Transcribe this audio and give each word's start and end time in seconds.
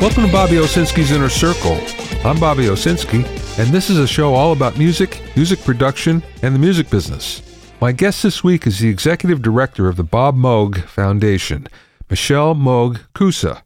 Welcome 0.00 0.24
to 0.24 0.32
Bobby 0.32 0.54
Owsinski's 0.54 1.12
Inner 1.12 1.28
Circle. 1.28 1.78
I'm 2.26 2.40
Bobby 2.40 2.64
Owsinski, 2.64 3.22
and 3.58 3.68
this 3.68 3.90
is 3.90 3.98
a 3.98 4.06
show 4.06 4.32
all 4.32 4.52
about 4.52 4.78
music, 4.78 5.20
music 5.36 5.60
production, 5.62 6.22
and 6.42 6.54
the 6.54 6.58
music 6.58 6.88
business. 6.88 7.42
My 7.82 7.92
guest 7.92 8.22
this 8.22 8.42
week 8.42 8.66
is 8.66 8.78
the 8.78 8.88
executive 8.88 9.42
director 9.42 9.88
of 9.88 9.96
the 9.96 10.02
Bob 10.02 10.36
Moog 10.36 10.84
Foundation, 10.84 11.66
Michelle 12.08 12.54
Moog 12.54 13.00
Koussa. 13.14 13.60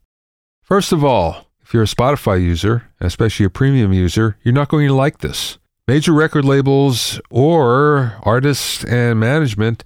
First 0.61 0.91
of 0.91 1.05
all, 1.05 1.47
if 1.63 1.73
you're 1.73 1.85
a 1.85 1.87
Spotify 1.87 2.43
user, 2.43 2.91
especially 3.01 3.47
a 3.47 3.51
premium 3.51 3.93
user, 3.93 4.37
you're 4.43 4.53
not 4.53 4.69
going 4.69 4.89
to 4.89 4.93
like 4.95 5.19
this. 5.19 5.59
Major 5.87 6.13
record 6.13 6.45
labels 6.45 7.21
or 7.31 8.19
artists 8.25 8.85
and 8.87 9.21
management 9.21 9.85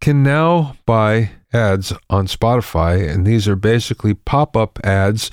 can 0.00 0.22
now 0.22 0.76
buy 0.86 1.32
ads 1.52 1.92
on 2.08 2.28
Spotify, 2.28 3.12
and 3.12 3.26
these 3.26 3.48
are 3.48 3.56
basically 3.56 4.14
pop 4.14 4.56
up 4.56 4.78
ads 4.84 5.32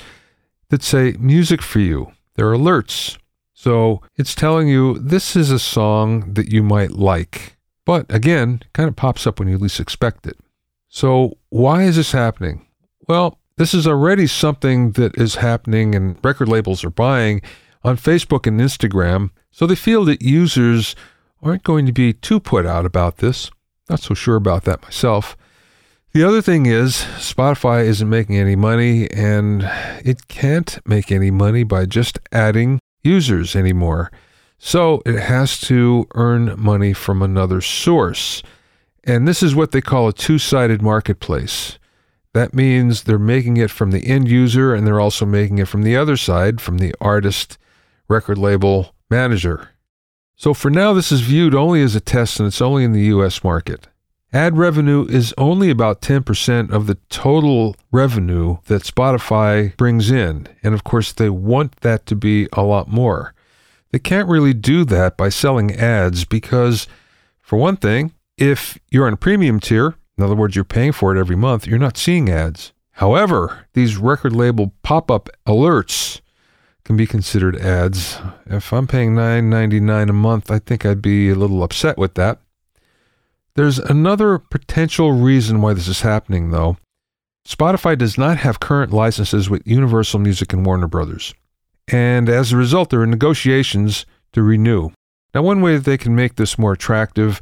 that 0.70 0.84
say 0.84 1.16
music 1.20 1.62
for 1.62 1.80
you. 1.80 2.12
They're 2.36 2.54
alerts. 2.54 3.18
So 3.54 4.02
it's 4.16 4.36
telling 4.36 4.68
you 4.68 5.00
this 5.00 5.36
is 5.36 5.50
a 5.52 5.60
song 5.60 6.34
that 6.34 6.52
you 6.52 6.62
might 6.62 6.92
like. 6.92 7.58
But 7.86 8.06
again, 8.14 8.62
kind 8.74 8.90
of 8.90 8.96
pops 8.96 9.26
up 9.26 9.40
when 9.40 9.48
you 9.48 9.58
least 9.58 9.80
expect 9.80 10.28
it. 10.28 10.38
So 10.90 11.38
why 11.50 11.84
is 11.84 11.96
this 11.96 12.12
happening? 12.12 12.68
Well, 13.08 13.40
this 13.58 13.74
is 13.74 13.88
already 13.88 14.28
something 14.28 14.92
that 14.92 15.18
is 15.18 15.36
happening 15.36 15.96
and 15.96 16.18
record 16.24 16.48
labels 16.48 16.84
are 16.84 16.90
buying 16.90 17.42
on 17.84 17.98
Facebook 17.98 18.46
and 18.46 18.60
Instagram. 18.60 19.32
So 19.52 19.66
they 19.66 19.76
feel 19.76 20.06
that 20.06 20.22
users 20.22 20.96
aren't 21.42 21.64
going 21.64 21.86
to 21.86 21.92
be 21.92 22.14
too 22.14 22.40
put 22.40 22.66
out 22.66 22.86
about 22.86 23.18
this. 23.18 23.50
Not 23.90 24.02
so 24.02 24.14
sure 24.14 24.36
about 24.36 24.66
that 24.66 24.84
myself. 24.84 25.38
The 26.14 26.24
other 26.24 26.42
thing 26.42 26.66
is, 26.66 26.94
Spotify 27.18 27.84
isn't 27.86 28.10
making 28.10 28.38
any 28.38 28.56
money, 28.56 29.10
and 29.12 29.70
it 30.04 30.28
can't 30.28 30.80
make 30.88 31.12
any 31.12 31.30
money 31.30 31.64
by 31.64 31.86
just 31.86 32.18
adding 32.32 32.80
users 33.04 33.56
anymore. 33.56 34.12
So 34.58 35.02
it 35.06 35.20
has 35.20 35.60
to 35.62 36.08
earn 36.16 36.60
money 36.60 36.94
from 36.94 37.22
another 37.22 37.62
source. 37.62 38.42
And 39.04 39.28
this 39.28 39.44
is 39.44 39.56
what 39.56 39.72
they 39.72 39.82
call 39.82 40.08
a 40.08 40.14
two 40.14 40.40
sided 40.40 40.82
marketplace. 40.82 41.78
That 42.34 42.54
means 42.54 43.04
they're 43.04 43.20
making 43.20 43.58
it 43.58 43.72
from 43.72 43.92
the 43.92 44.06
end 44.06 44.28
user 44.28 44.74
and 44.74 44.86
they're 44.86 45.00
also 45.00 45.26
making 45.26 45.60
it 45.60 45.68
from 45.68 45.84
the 45.84 45.96
other 45.96 46.18
side, 46.18 46.60
from 46.62 46.78
the 46.78 46.94
artist, 47.00 47.58
record 48.08 48.38
label, 48.38 48.94
manager. 49.10 49.70
So 50.36 50.54
for 50.54 50.70
now, 50.70 50.94
this 50.94 51.12
is 51.12 51.22
viewed 51.22 51.56
only 51.56 51.82
as 51.82 51.96
a 51.96 52.00
test 52.00 52.40
and 52.40 52.48
it's 52.48 52.62
only 52.62 52.84
in 52.84 52.92
the 52.92 53.06
US 53.06 53.44
market. 53.44 53.88
Ad 54.34 54.58
revenue 54.58 55.06
is 55.08 55.34
only 55.38 55.70
about 55.70 56.02
10% 56.02 56.72
of 56.72 56.86
the 56.86 56.96
total 57.10 57.78
revenue 57.94 58.58
that 58.66 58.84
Spotify 58.84 59.76
brings 59.78 60.12
in. 60.12 60.48
And 60.62 60.74
of 60.74 60.84
course, 60.84 61.14
they 61.14 61.30
want 61.30 61.78
that 61.78 62.06
to 62.08 62.16
be 62.16 62.48
a 62.52 62.62
lot 62.62 62.90
more. 62.90 63.34
They 63.92 64.00
can't 64.00 64.28
really 64.28 64.54
do 64.54 64.84
that 64.86 65.16
by 65.16 65.30
selling 65.30 65.74
ads 65.76 66.26
because, 66.26 66.88
for 67.40 67.58
one 67.58 67.78
thing, 67.78 68.14
if 68.38 68.78
you're 68.90 69.08
on 69.08 69.14
a 69.14 69.18
premium 69.18 69.62
tier, 69.62 69.96
in 70.18 70.24
other 70.26 70.36
words, 70.36 70.56
you're 70.56 70.66
paying 70.66 70.92
for 70.92 71.16
it 71.16 71.20
every 71.20 71.38
month, 71.38 71.66
you're 71.66 71.80
not 71.80 71.98
seeing 71.98 72.30
ads. 72.30 72.74
However, 72.92 73.66
these 73.74 73.96
record 73.96 74.34
label 74.36 74.74
pop 74.84 75.10
up 75.10 75.30
alerts 75.46 76.20
can 76.84 76.98
be 76.98 77.08
considered 77.08 77.56
ads. 77.56 78.20
If 78.46 78.74
I'm 78.74 78.88
paying 78.88 79.16
$9.99 79.16 80.10
a 80.10 80.14
month, 80.14 80.52
I 80.52 80.60
think 80.60 80.86
I'd 80.86 81.02
be 81.02 81.30
a 81.30 81.36
little 81.36 81.64
upset 81.64 81.98
with 81.98 82.16
that. 82.16 82.40
There's 83.58 83.80
another 83.80 84.38
potential 84.38 85.14
reason 85.14 85.62
why 85.62 85.74
this 85.74 85.88
is 85.88 86.02
happening, 86.02 86.52
though. 86.52 86.78
Spotify 87.44 87.98
does 87.98 88.16
not 88.16 88.38
have 88.38 88.60
current 88.60 88.94
licenses 88.94 89.50
with 89.50 89.66
Universal 89.66 90.20
Music 90.20 90.54
and 90.54 90.64
Warner 90.64 90.86
Brothers. 90.86 91.34
And 91.88 92.30
as 92.30 92.52
a 92.52 92.58
result, 92.58 92.92
there 92.92 93.02
are 93.02 93.08
negotiations 93.08 94.06
to 94.34 94.44
renew. 94.44 94.92
Now, 95.34 95.42
one 95.42 95.62
way 95.62 95.76
that 95.76 95.86
they 95.86 95.98
can 95.98 96.14
make 96.14 96.36
this 96.36 96.60
more 96.60 96.74
attractive 96.74 97.42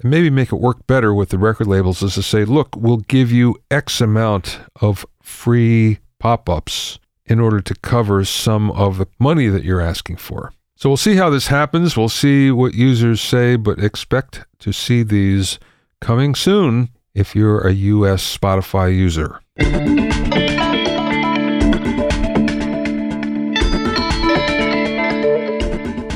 and 0.00 0.08
maybe 0.08 0.30
make 0.30 0.52
it 0.52 0.60
work 0.60 0.86
better 0.86 1.12
with 1.12 1.30
the 1.30 1.38
record 1.38 1.66
labels 1.66 2.00
is 2.00 2.14
to 2.14 2.22
say, 2.22 2.44
look, 2.44 2.76
we'll 2.76 2.98
give 2.98 3.32
you 3.32 3.56
X 3.68 4.00
amount 4.00 4.60
of 4.80 5.04
free 5.20 5.98
pop 6.20 6.48
ups 6.48 7.00
in 7.24 7.40
order 7.40 7.60
to 7.60 7.74
cover 7.82 8.24
some 8.24 8.70
of 8.70 8.98
the 8.98 9.08
money 9.18 9.48
that 9.48 9.64
you're 9.64 9.80
asking 9.80 10.18
for. 10.18 10.52
So 10.76 10.90
we'll 10.90 10.98
see 10.98 11.16
how 11.16 11.30
this 11.30 11.46
happens. 11.46 11.96
We'll 11.96 12.10
see 12.10 12.50
what 12.50 12.74
users 12.74 13.22
say, 13.22 13.56
but 13.56 13.82
expect 13.82 14.44
to 14.58 14.72
see 14.72 15.02
these 15.02 15.58
coming 16.02 16.34
soon 16.34 16.90
if 17.14 17.34
you're 17.34 17.66
a 17.66 17.72
US 17.72 18.36
Spotify 18.36 18.94
user. 18.94 19.40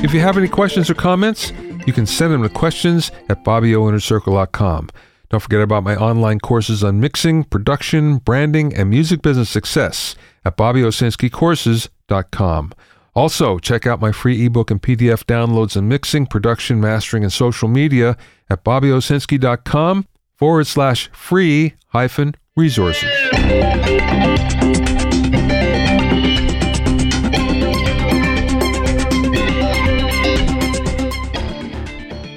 If 0.03 0.13
you 0.13 0.19
have 0.19 0.37
any 0.37 0.47
questions 0.47 0.91
or 0.91 0.93
comments, 0.93 1.51
you 1.87 1.93
can 1.93 2.05
send 2.05 2.31
them 2.33 2.43
to 2.43 2.49
questions 2.49 3.11
at 3.29 3.43
bobbyoinnercircle.com. 3.43 4.89
Don't 5.29 5.39
forget 5.39 5.61
about 5.61 5.83
my 5.83 5.95
online 5.95 6.39
courses 6.39 6.83
on 6.83 6.99
mixing, 6.99 7.45
production, 7.45 8.17
branding, 8.17 8.75
and 8.75 8.91
music 8.91 9.23
business 9.23 9.49
success 9.49 10.15
at 10.45 10.55
bobbyosinskicourses.com. 10.57 12.73
Also, 13.13 13.59
check 13.59 13.85
out 13.85 13.99
my 13.99 14.11
free 14.11 14.45
ebook 14.45 14.71
and 14.71 14.81
PDF 14.81 15.25
downloads 15.25 15.75
on 15.75 15.87
mixing, 15.87 16.25
production, 16.25 16.79
mastering, 16.79 17.23
and 17.23 17.33
social 17.33 17.67
media 17.67 18.15
at 18.49 18.63
bobbyosinski.com 18.63 20.07
forward 20.37 20.65
slash 20.65 21.09
free 21.11 21.73
hyphen 21.87 22.35
resources. 22.55 23.09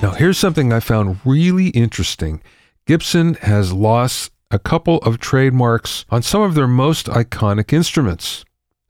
Now, 0.03 0.11
here's 0.11 0.39
something 0.39 0.73
I 0.73 0.81
found 0.81 1.21
really 1.25 1.69
interesting. 1.69 2.43
Gibson 2.87 3.35
has 3.35 3.73
lost 3.73 4.33
a 4.51 4.59
couple 4.59 4.99
of 4.99 5.19
trademarks 5.19 6.05
on 6.11 6.21
some 6.23 6.43
of 6.43 6.55
their 6.55 6.69
most 6.69 7.07
iconic 7.07 7.73
instruments. 7.73 8.44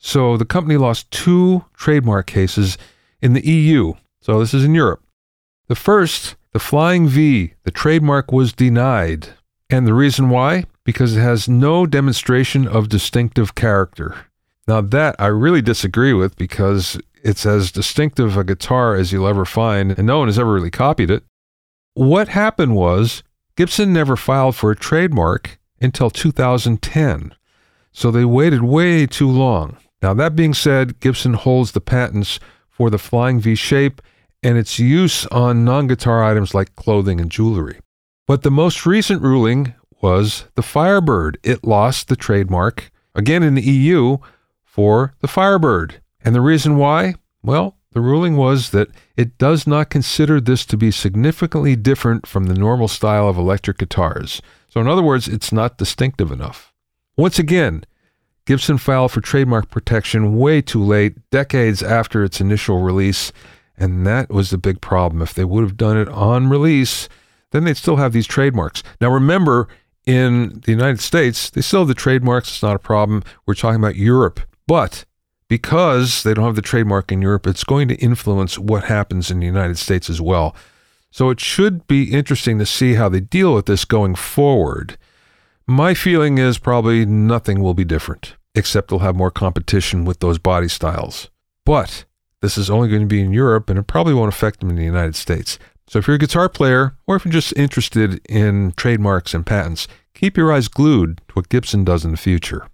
So 0.06 0.36
the 0.36 0.44
company 0.44 0.76
lost 0.76 1.10
two 1.10 1.64
trademark 1.72 2.26
cases 2.26 2.76
in 3.22 3.32
the 3.32 3.44
EU. 3.48 3.94
So 4.20 4.38
this 4.38 4.52
is 4.52 4.62
in 4.62 4.74
Europe. 4.74 5.02
The 5.68 5.74
first, 5.74 6.36
the 6.52 6.58
Flying 6.58 7.08
V, 7.08 7.54
the 7.62 7.70
trademark 7.70 8.30
was 8.30 8.52
denied. 8.52 9.28
And 9.70 9.86
the 9.86 9.94
reason 9.94 10.28
why? 10.28 10.66
Because 10.84 11.16
it 11.16 11.22
has 11.22 11.48
no 11.48 11.86
demonstration 11.86 12.68
of 12.68 12.90
distinctive 12.90 13.54
character. 13.54 14.26
Now, 14.68 14.82
that 14.82 15.16
I 15.18 15.28
really 15.28 15.62
disagree 15.62 16.12
with 16.12 16.36
because 16.36 17.00
it's 17.22 17.46
as 17.46 17.72
distinctive 17.72 18.36
a 18.36 18.44
guitar 18.44 18.94
as 18.96 19.10
you'll 19.10 19.26
ever 19.26 19.46
find, 19.46 19.92
and 19.96 20.06
no 20.06 20.18
one 20.18 20.28
has 20.28 20.38
ever 20.38 20.52
really 20.52 20.70
copied 20.70 21.10
it. 21.10 21.24
What 21.94 22.28
happened 22.28 22.76
was 22.76 23.22
Gibson 23.56 23.94
never 23.94 24.16
filed 24.16 24.54
for 24.54 24.70
a 24.70 24.76
trademark 24.76 25.58
until 25.80 26.10
2010. 26.10 27.34
So 27.90 28.10
they 28.10 28.26
waited 28.26 28.62
way 28.62 29.06
too 29.06 29.30
long. 29.30 29.78
Now, 30.04 30.12
that 30.12 30.36
being 30.36 30.52
said, 30.52 31.00
Gibson 31.00 31.32
holds 31.32 31.72
the 31.72 31.80
patents 31.80 32.38
for 32.68 32.90
the 32.90 32.98
flying 32.98 33.40
V 33.40 33.54
shape 33.54 34.02
and 34.42 34.58
its 34.58 34.78
use 34.78 35.24
on 35.28 35.64
non 35.64 35.86
guitar 35.86 36.22
items 36.22 36.52
like 36.52 36.76
clothing 36.76 37.22
and 37.22 37.30
jewelry. 37.30 37.80
But 38.26 38.42
the 38.42 38.50
most 38.50 38.84
recent 38.84 39.22
ruling 39.22 39.72
was 40.02 40.44
the 40.56 40.62
Firebird. 40.62 41.38
It 41.42 41.64
lost 41.64 42.08
the 42.08 42.16
trademark, 42.16 42.92
again 43.14 43.42
in 43.42 43.54
the 43.54 43.62
EU, 43.62 44.18
for 44.62 45.14
the 45.20 45.26
Firebird. 45.26 46.02
And 46.22 46.34
the 46.34 46.42
reason 46.42 46.76
why? 46.76 47.14
Well, 47.42 47.78
the 47.92 48.02
ruling 48.02 48.36
was 48.36 48.72
that 48.72 48.88
it 49.16 49.38
does 49.38 49.66
not 49.66 49.88
consider 49.88 50.38
this 50.38 50.66
to 50.66 50.76
be 50.76 50.90
significantly 50.90 51.76
different 51.76 52.26
from 52.26 52.44
the 52.44 52.54
normal 52.54 52.88
style 52.88 53.26
of 53.26 53.38
electric 53.38 53.78
guitars. 53.78 54.42
So, 54.68 54.82
in 54.82 54.86
other 54.86 55.02
words, 55.02 55.28
it's 55.28 55.50
not 55.50 55.78
distinctive 55.78 56.30
enough. 56.30 56.74
Once 57.16 57.38
again, 57.38 57.86
Gibson 58.46 58.78
filed 58.78 59.12
for 59.12 59.20
trademark 59.20 59.70
protection 59.70 60.36
way 60.36 60.60
too 60.60 60.82
late, 60.82 61.30
decades 61.30 61.82
after 61.82 62.22
its 62.24 62.40
initial 62.40 62.82
release, 62.82 63.32
and 63.76 64.06
that 64.06 64.30
was 64.30 64.50
the 64.50 64.58
big 64.58 64.80
problem. 64.80 65.22
If 65.22 65.34
they 65.34 65.44
would 65.44 65.64
have 65.64 65.76
done 65.76 65.96
it 65.96 66.08
on 66.08 66.48
release, 66.48 67.08
then 67.50 67.64
they'd 67.64 67.76
still 67.76 67.96
have 67.96 68.12
these 68.12 68.26
trademarks. 68.26 68.82
Now, 69.00 69.10
remember, 69.10 69.68
in 70.06 70.60
the 70.64 70.72
United 70.72 71.00
States, 71.00 71.50
they 71.50 71.62
still 71.62 71.80
have 71.80 71.88
the 71.88 71.94
trademarks. 71.94 72.48
It's 72.48 72.62
not 72.62 72.76
a 72.76 72.80
problem. 72.80 73.22
We're 73.46 73.54
talking 73.54 73.80
about 73.80 73.96
Europe. 73.96 74.40
But 74.66 75.04
because 75.48 76.22
they 76.22 76.34
don't 76.34 76.44
have 76.44 76.56
the 76.56 76.62
trademark 76.62 77.12
in 77.12 77.22
Europe, 77.22 77.46
it's 77.46 77.64
going 77.64 77.88
to 77.88 77.96
influence 77.96 78.58
what 78.58 78.84
happens 78.84 79.30
in 79.30 79.40
the 79.40 79.46
United 79.46 79.78
States 79.78 80.10
as 80.10 80.20
well. 80.20 80.54
So 81.10 81.30
it 81.30 81.40
should 81.40 81.86
be 81.86 82.12
interesting 82.12 82.58
to 82.58 82.66
see 82.66 82.94
how 82.94 83.08
they 83.08 83.20
deal 83.20 83.54
with 83.54 83.66
this 83.66 83.84
going 83.84 84.14
forward. 84.14 84.98
My 85.66 85.94
feeling 85.94 86.36
is 86.36 86.58
probably 86.58 87.06
nothing 87.06 87.62
will 87.62 87.72
be 87.72 87.86
different, 87.86 88.36
except 88.54 88.90
they'll 88.90 88.98
have 88.98 89.16
more 89.16 89.30
competition 89.30 90.04
with 90.04 90.20
those 90.20 90.38
body 90.38 90.68
styles. 90.68 91.30
But 91.64 92.04
this 92.42 92.58
is 92.58 92.68
only 92.68 92.90
going 92.90 93.00
to 93.00 93.06
be 93.06 93.22
in 93.22 93.32
Europe, 93.32 93.70
and 93.70 93.78
it 93.78 93.86
probably 93.86 94.12
won't 94.12 94.32
affect 94.32 94.60
them 94.60 94.68
in 94.68 94.76
the 94.76 94.84
United 94.84 95.16
States. 95.16 95.58
So 95.86 95.98
if 95.98 96.06
you're 96.06 96.16
a 96.16 96.18
guitar 96.18 96.50
player, 96.50 96.96
or 97.06 97.16
if 97.16 97.24
you're 97.24 97.32
just 97.32 97.56
interested 97.56 98.20
in 98.28 98.72
trademarks 98.76 99.32
and 99.32 99.46
patents, 99.46 99.88
keep 100.12 100.36
your 100.36 100.52
eyes 100.52 100.68
glued 100.68 101.22
to 101.28 101.32
what 101.32 101.48
Gibson 101.48 101.82
does 101.82 102.04
in 102.04 102.10
the 102.10 102.18
future. 102.18 102.68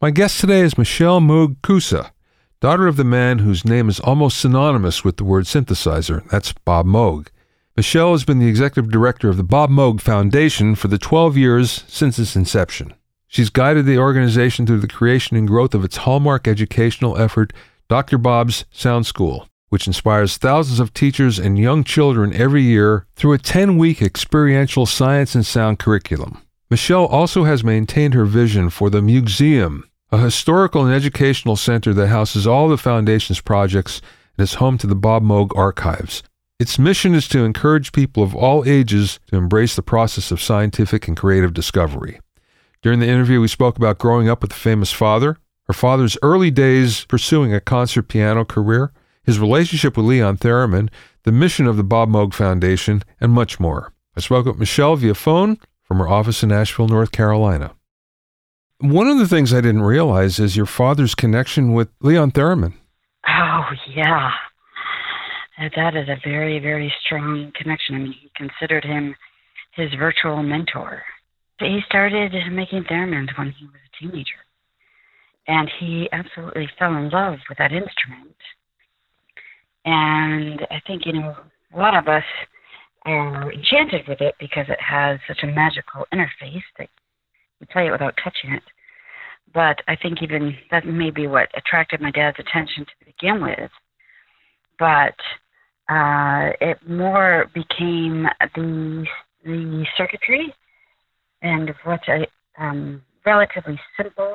My 0.00 0.10
guest 0.10 0.40
today 0.40 0.62
is 0.62 0.76
Michelle 0.76 1.20
Moog 1.20 1.60
Koussa, 1.60 2.10
daughter 2.58 2.88
of 2.88 2.96
the 2.96 3.04
man 3.04 3.38
whose 3.38 3.64
name 3.64 3.88
is 3.88 4.00
almost 4.00 4.40
synonymous 4.40 5.04
with 5.04 5.16
the 5.16 5.24
word 5.24 5.44
synthesizer. 5.44 6.28
That's 6.28 6.52
Bob 6.64 6.86
Moog. 6.86 7.28
Michelle 7.74 8.12
has 8.12 8.24
been 8.24 8.38
the 8.38 8.48
executive 8.48 8.90
director 8.90 9.30
of 9.30 9.38
the 9.38 9.42
Bob 9.42 9.70
Moog 9.70 10.02
Foundation 10.02 10.74
for 10.74 10.88
the 10.88 10.98
12 10.98 11.38
years 11.38 11.84
since 11.88 12.18
its 12.18 12.36
inception. 12.36 12.92
She's 13.28 13.48
guided 13.48 13.86
the 13.86 13.96
organization 13.96 14.66
through 14.66 14.80
the 14.80 14.86
creation 14.86 15.38
and 15.38 15.48
growth 15.48 15.74
of 15.74 15.82
its 15.82 15.96
hallmark 15.98 16.46
educational 16.46 17.16
effort, 17.16 17.50
Dr. 17.88 18.18
Bob's 18.18 18.66
Sound 18.70 19.06
School, 19.06 19.48
which 19.70 19.86
inspires 19.86 20.36
thousands 20.36 20.80
of 20.80 20.92
teachers 20.92 21.38
and 21.38 21.58
young 21.58 21.82
children 21.82 22.34
every 22.34 22.60
year 22.60 23.06
through 23.16 23.32
a 23.32 23.38
10 23.38 23.78
week 23.78 24.02
experiential 24.02 24.84
science 24.84 25.34
and 25.34 25.46
sound 25.46 25.78
curriculum. 25.78 26.42
Michelle 26.68 27.06
also 27.06 27.44
has 27.44 27.64
maintained 27.64 28.12
her 28.12 28.26
vision 28.26 28.68
for 28.68 28.90
the 28.90 29.00
Museum, 29.00 29.88
a 30.10 30.18
historical 30.18 30.84
and 30.84 30.94
educational 30.94 31.56
center 31.56 31.94
that 31.94 32.08
houses 32.08 32.46
all 32.46 32.68
the 32.68 32.76
Foundation's 32.76 33.40
projects 33.40 34.02
and 34.36 34.44
is 34.44 34.54
home 34.54 34.76
to 34.76 34.86
the 34.86 34.94
Bob 34.94 35.22
Moog 35.22 35.56
archives. 35.56 36.22
Its 36.58 36.78
mission 36.78 37.14
is 37.14 37.26
to 37.28 37.44
encourage 37.44 37.92
people 37.92 38.22
of 38.22 38.34
all 38.34 38.64
ages 38.66 39.18
to 39.26 39.36
embrace 39.36 39.74
the 39.74 39.82
process 39.82 40.30
of 40.30 40.40
scientific 40.40 41.08
and 41.08 41.16
creative 41.16 41.52
discovery. 41.52 42.20
During 42.82 43.00
the 43.00 43.08
interview, 43.08 43.40
we 43.40 43.48
spoke 43.48 43.76
about 43.76 43.98
growing 43.98 44.28
up 44.28 44.42
with 44.42 44.52
a 44.52 44.56
famous 44.56 44.92
father, 44.92 45.38
her 45.66 45.72
father's 45.72 46.18
early 46.22 46.50
days 46.50 47.04
pursuing 47.04 47.54
a 47.54 47.60
concert 47.60 48.08
piano 48.08 48.44
career, 48.44 48.92
his 49.24 49.38
relationship 49.38 49.96
with 49.96 50.06
Leon 50.06 50.38
Theremin, 50.38 50.88
the 51.22 51.32
mission 51.32 51.66
of 51.66 51.76
the 51.76 51.84
Bob 51.84 52.08
Moog 52.08 52.34
Foundation, 52.34 53.02
and 53.20 53.32
much 53.32 53.60
more. 53.60 53.92
I 54.16 54.20
spoke 54.20 54.46
with 54.46 54.58
Michelle 54.58 54.96
via 54.96 55.14
phone 55.14 55.58
from 55.84 55.98
her 55.98 56.08
office 56.08 56.42
in 56.42 56.52
Asheville, 56.52 56.88
North 56.88 57.12
Carolina. 57.12 57.74
One 58.78 59.06
of 59.06 59.18
the 59.18 59.28
things 59.28 59.54
I 59.54 59.60
didn't 59.60 59.82
realize 59.82 60.40
is 60.40 60.56
your 60.56 60.66
father's 60.66 61.14
connection 61.14 61.72
with 61.72 61.88
Leon 62.00 62.32
Theremin. 62.32 62.74
Oh, 63.28 63.62
yeah. 63.94 64.32
That 65.58 65.94
is 65.96 66.08
a 66.08 66.16
very, 66.24 66.58
very 66.58 66.92
strong 67.04 67.52
connection. 67.54 67.94
I 67.94 67.98
mean, 67.98 68.14
he 68.20 68.30
considered 68.36 68.84
him 68.84 69.14
his 69.72 69.90
virtual 69.98 70.42
mentor. 70.42 71.02
He 71.58 71.80
started 71.86 72.32
making 72.50 72.84
theremins 72.84 73.36
when 73.38 73.52
he 73.52 73.66
was 73.66 73.74
a 73.74 74.02
teenager. 74.02 74.40
And 75.46 75.70
he 75.78 76.08
absolutely 76.12 76.68
fell 76.78 76.94
in 76.96 77.10
love 77.10 77.38
with 77.48 77.58
that 77.58 77.72
instrument. 77.72 78.36
And 79.84 80.60
I 80.70 80.80
think, 80.86 81.06
you 81.06 81.14
know, 81.14 81.36
a 81.74 81.78
lot 81.78 81.96
of 81.96 82.08
us 82.08 82.24
are 83.04 83.52
enchanted 83.52 84.06
with 84.08 84.20
it 84.20 84.34
because 84.38 84.66
it 84.68 84.80
has 84.80 85.18
such 85.26 85.42
a 85.42 85.46
magical 85.46 86.06
interface 86.12 86.62
that 86.78 86.88
you 87.60 87.66
play 87.66 87.88
it 87.88 87.92
without 87.92 88.14
touching 88.22 88.52
it. 88.52 88.62
But 89.52 89.80
I 89.88 89.96
think 89.96 90.22
even 90.22 90.56
that 90.70 90.86
may 90.86 91.10
be 91.10 91.26
what 91.26 91.48
attracted 91.56 92.00
my 92.00 92.10
dad's 92.10 92.38
attention 92.38 92.84
to 92.84 93.04
begin 93.04 93.42
with. 93.42 93.70
But 94.82 95.14
uh, 95.88 96.50
it 96.60 96.78
more 96.88 97.48
became 97.54 98.26
the 98.56 99.06
the 99.44 99.86
circuitry 99.96 100.52
and 101.40 101.72
what 101.84 102.00
a 102.08 102.26
um, 102.58 103.00
relatively 103.24 103.78
simple, 103.96 104.34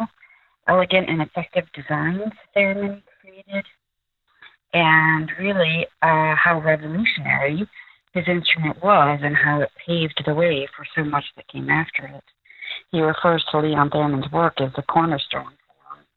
elegant, 0.70 1.10
and 1.10 1.22
effective 1.22 1.66
designs 1.74 2.32
Theremin 2.56 3.02
created, 3.20 3.66
and 4.74 5.30
really 5.38 5.86
uh, 6.02 6.36
how 6.36 6.62
revolutionary 6.64 7.68
his 8.14 8.24
instrument 8.30 8.82
was 8.82 9.20
and 9.22 9.36
how 9.36 9.60
it 9.60 9.72
paved 9.86 10.24
the 10.26 10.34
way 10.34 10.66
for 10.78 10.86
so 10.96 11.04
much 11.04 11.26
that 11.36 11.50
came 11.50 11.70
after 11.70 12.06
it. 12.08 12.24
He 12.94 13.02
refers 13.02 13.44
to 13.52 13.60
Leon 13.60 13.90
Theremin's 13.90 14.32
work 14.32 14.62
as 14.62 14.72
the 14.78 14.84
cornerstone 14.84 15.52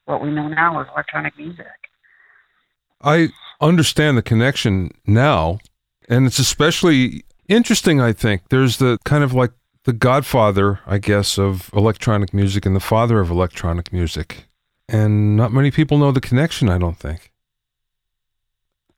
for 0.05 0.13
what 0.13 0.23
we 0.23 0.31
know 0.31 0.47
now 0.47 0.79
as 0.79 0.87
electronic 0.93 1.37
music. 1.37 1.65
I 3.01 3.27
understand 3.61 4.17
the 4.17 4.21
connection 4.21 4.91
now, 5.05 5.59
and 6.09 6.25
it's 6.25 6.39
especially 6.39 7.23
interesting, 7.47 8.01
I 8.01 8.13
think. 8.13 8.49
There's 8.49 8.77
the 8.77 8.97
kind 9.05 9.23
of 9.23 9.33
like 9.33 9.51
the 9.83 9.93
godfather, 9.93 10.79
I 10.85 10.97
guess, 10.97 11.37
of 11.37 11.69
electronic 11.73 12.33
music 12.33 12.65
and 12.65 12.75
the 12.75 12.79
father 12.81 13.19
of 13.19 13.29
electronic 13.29 13.93
music. 13.93 14.45
And 14.89 15.37
not 15.37 15.53
many 15.53 15.71
people 15.71 15.97
know 15.97 16.11
the 16.11 16.21
connection, 16.21 16.69
I 16.69 16.77
don't 16.77 16.97
think. 16.97 17.31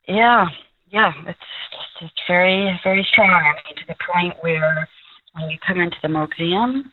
Yeah, 0.08 0.48
yeah, 0.90 1.14
it's 1.28 1.40
it's 2.02 2.22
very 2.28 2.80
very 2.84 3.08
strong. 3.10 3.30
I 3.30 3.54
mean, 3.54 3.76
to 3.78 3.84
the 3.88 3.96
point 4.14 4.36
where 4.42 4.88
when 5.34 5.50
you 5.50 5.58
come 5.66 5.80
into 5.80 5.98
the 6.02 6.10
museum, 6.10 6.92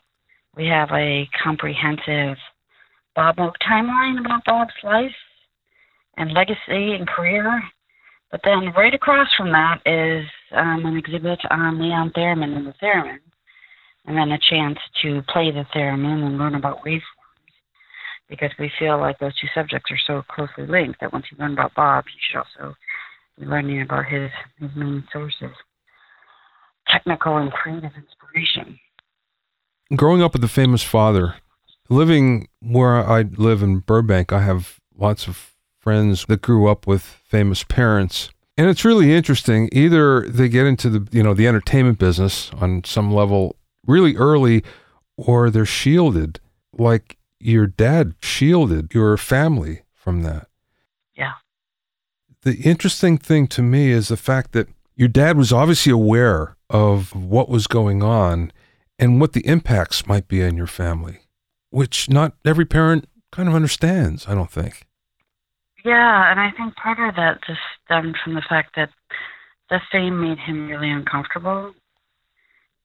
we 0.55 0.67
have 0.67 0.89
a 0.91 1.27
comprehensive 1.43 2.37
Bob 3.15 3.37
Moog 3.37 3.53
timeline 3.67 4.19
about 4.23 4.45
Bob's 4.45 4.73
life 4.83 5.15
and 6.17 6.33
legacy 6.33 6.93
and 6.95 7.07
career. 7.07 7.61
But 8.31 8.41
then 8.43 8.71
right 8.77 8.93
across 8.93 9.27
from 9.35 9.51
that 9.51 9.81
is 9.85 10.25
um, 10.51 10.85
an 10.85 10.97
exhibit 10.97 11.39
on 11.49 11.81
Leon 11.81 12.11
Theremin 12.15 12.55
and 12.55 12.67
the 12.67 12.73
theremin, 12.81 13.19
and 14.05 14.17
then 14.17 14.31
a 14.31 14.39
chance 14.49 14.79
to 15.01 15.21
play 15.23 15.51
the 15.51 15.65
theremin 15.75 16.25
and 16.25 16.37
learn 16.37 16.55
about 16.55 16.83
waveforms. 16.85 17.01
Because 18.29 18.51
we 18.57 18.71
feel 18.79 18.97
like 18.97 19.19
those 19.19 19.37
two 19.37 19.47
subjects 19.53 19.91
are 19.91 19.99
so 20.07 20.23
closely 20.33 20.65
linked 20.65 21.01
that 21.01 21.11
once 21.11 21.25
you 21.29 21.37
learn 21.37 21.53
about 21.53 21.75
Bob, 21.75 22.05
you 22.07 22.19
should 22.21 22.37
also 22.37 22.75
be 23.37 23.45
learning 23.45 23.81
about 23.81 24.05
his, 24.05 24.31
his 24.59 24.69
main 24.75 25.03
sources, 25.11 25.51
technical 26.87 27.37
and 27.37 27.51
creative 27.51 27.91
inspiration. 27.97 28.79
Growing 29.97 30.23
up 30.23 30.31
with 30.31 30.43
a 30.45 30.47
famous 30.47 30.81
father, 30.81 31.35
living 31.89 32.47
where 32.61 33.05
I 33.05 33.23
live 33.23 33.61
in 33.61 33.79
Burbank, 33.79 34.31
I 34.31 34.41
have 34.43 34.79
lots 34.97 35.27
of 35.27 35.51
friends 35.81 36.25
that 36.27 36.41
grew 36.41 36.67
up 36.69 36.87
with 36.87 37.01
famous 37.01 37.63
parents. 37.63 38.29
And 38.57 38.69
it's 38.69 38.85
really 38.85 39.13
interesting. 39.13 39.67
Either 39.71 40.21
they 40.27 40.47
get 40.47 40.67
into 40.67 40.89
the, 40.89 41.07
you 41.11 41.23
know, 41.23 41.33
the 41.33 41.47
entertainment 41.47 41.97
business 41.97 42.51
on 42.59 42.83
some 42.83 43.11
level 43.11 43.55
really 43.85 44.15
early 44.15 44.63
or 45.17 45.49
they're 45.49 45.65
shielded 45.65 46.39
like 46.77 47.17
your 47.39 47.65
dad 47.65 48.13
shielded 48.21 48.93
your 48.93 49.17
family 49.17 49.81
from 49.93 50.21
that. 50.23 50.47
Yeah. 51.15 51.33
The 52.43 52.57
interesting 52.57 53.17
thing 53.17 53.47
to 53.47 53.61
me 53.61 53.89
is 53.89 54.09
the 54.09 54.17
fact 54.17 54.51
that 54.51 54.67
your 54.95 55.07
dad 55.07 55.37
was 55.37 55.51
obviously 55.51 55.91
aware 55.91 56.55
of 56.69 57.15
what 57.15 57.49
was 57.49 57.65
going 57.67 58.03
on 58.03 58.51
and 58.99 59.19
what 59.19 59.33
the 59.33 59.45
impacts 59.47 60.05
might 60.05 60.27
be 60.27 60.43
on 60.43 60.55
your 60.55 60.67
family, 60.67 61.21
which 61.71 62.09
not 62.09 62.35
every 62.45 62.65
parent 62.65 63.07
kind 63.31 63.49
of 63.49 63.55
understands, 63.55 64.27
I 64.27 64.35
don't 64.35 64.51
think. 64.51 64.85
Yeah, 65.83 66.31
and 66.31 66.39
I 66.39 66.51
think 66.51 66.75
part 66.75 66.99
of 66.99 67.15
that 67.15 67.39
just 67.47 67.59
stemmed 67.85 68.15
from 68.23 68.35
the 68.35 68.43
fact 68.47 68.75
that 68.75 68.89
the 69.69 69.79
fame 69.91 70.21
made 70.21 70.37
him 70.37 70.67
really 70.67 70.91
uncomfortable. 70.91 71.73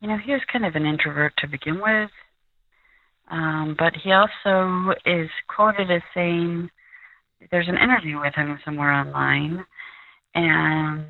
You 0.01 0.09
know, 0.09 0.19
he 0.19 0.33
was 0.33 0.41
kind 0.51 0.65
of 0.65 0.77
an 0.77 0.87
introvert 0.87 1.35
to 1.39 1.49
begin 1.49 1.81
with, 1.81 2.11
um, 3.31 3.77
but 3.79 3.95
he 3.97 4.13
also 4.13 4.95
is 5.05 5.29
quoted 5.49 5.91
as 5.91 6.03
saying 6.15 6.71
there's 7.51 7.69
an 7.69 7.77
interview 7.77 8.21
with 8.21 8.35
him 8.35 8.59
somewhere 8.65 8.93
online, 8.93 9.65
and 10.35 11.05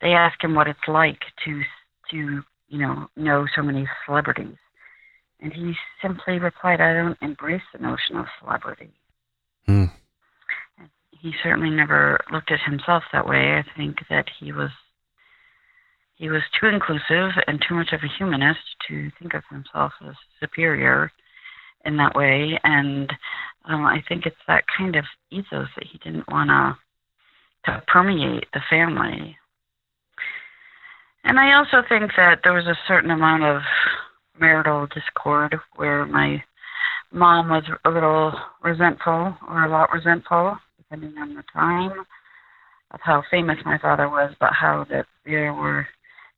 they 0.00 0.12
ask 0.12 0.42
him 0.42 0.54
what 0.54 0.66
it's 0.66 0.78
like 0.88 1.20
to 1.44 1.62
to 2.10 2.42
you 2.68 2.78
know 2.78 3.08
know 3.16 3.46
so 3.54 3.62
many 3.62 3.86
celebrities, 4.06 4.56
and 5.40 5.52
he 5.52 5.74
simply 6.00 6.38
replied, 6.38 6.80
"I 6.80 6.94
don't 6.94 7.18
embrace 7.22 7.62
the 7.72 7.80
notion 7.80 8.16
of 8.16 8.26
celebrity." 8.40 8.90
Hmm 9.66 9.84
he 11.20 11.32
certainly 11.42 11.70
never 11.70 12.18
looked 12.32 12.50
at 12.50 12.60
himself 12.60 13.02
that 13.12 13.26
way. 13.26 13.58
I 13.58 13.64
think 13.76 13.98
that 14.08 14.26
he 14.38 14.52
was 14.52 14.70
he 16.16 16.28
was 16.28 16.42
too 16.60 16.66
inclusive 16.66 17.32
and 17.46 17.64
too 17.66 17.74
much 17.74 17.92
of 17.92 18.00
a 18.02 18.18
humanist 18.18 18.60
to 18.88 19.10
think 19.18 19.32
of 19.32 19.42
himself 19.50 19.92
as 20.06 20.14
superior 20.38 21.10
in 21.86 21.96
that 21.96 22.14
way. 22.14 22.58
And 22.62 23.10
um, 23.64 23.86
I 23.86 24.02
think 24.06 24.26
it's 24.26 24.36
that 24.46 24.64
kind 24.76 24.96
of 24.96 25.04
ethos 25.30 25.68
that 25.76 25.86
he 25.90 25.98
didn't 25.98 26.28
want 26.30 26.50
to 26.50 26.76
to 27.66 27.82
permeate 27.86 28.46
the 28.52 28.60
family. 28.70 29.36
And 31.24 31.38
I 31.38 31.54
also 31.54 31.82
think 31.86 32.10
that 32.16 32.40
there 32.42 32.54
was 32.54 32.66
a 32.66 32.78
certain 32.88 33.10
amount 33.10 33.44
of 33.44 33.60
marital 34.38 34.86
discord 34.86 35.56
where 35.76 36.06
my 36.06 36.42
mom 37.12 37.50
was 37.50 37.64
a 37.84 37.90
little 37.90 38.32
resentful 38.62 39.36
or 39.46 39.64
a 39.64 39.70
lot 39.70 39.92
resentful 39.92 40.56
depending 40.90 41.18
on 41.18 41.34
the 41.34 41.44
time 41.52 42.04
of 42.90 43.00
how 43.02 43.22
famous 43.30 43.58
my 43.64 43.78
father 43.78 44.08
was, 44.08 44.34
but 44.40 44.52
how 44.52 44.84
that 44.90 45.06
there 45.24 45.54
were 45.54 45.86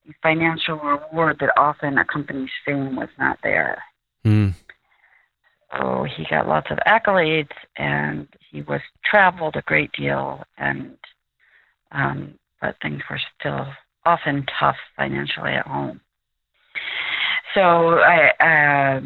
the 0.06 0.12
financial 0.22 0.76
reward 0.76 1.36
that 1.40 1.50
often 1.56 1.98
accompanies 1.98 2.50
fame 2.66 2.96
was 2.96 3.08
not 3.18 3.38
there. 3.42 3.82
Mm. 4.24 4.54
So 5.72 6.06
he 6.16 6.26
got 6.28 6.48
lots 6.48 6.66
of 6.70 6.78
accolades, 6.86 7.52
and 7.76 8.28
he 8.50 8.62
was 8.62 8.80
traveled 9.04 9.56
a 9.56 9.62
great 9.62 9.90
deal, 9.92 10.42
and 10.58 10.96
um, 11.92 12.34
but 12.60 12.76
things 12.82 13.02
were 13.08 13.20
still 13.38 13.66
often 14.04 14.44
tough 14.58 14.76
financially 14.96 15.52
at 15.52 15.66
home. 15.66 16.00
So 17.54 18.00
I, 18.00 18.30
uh, 18.40 19.00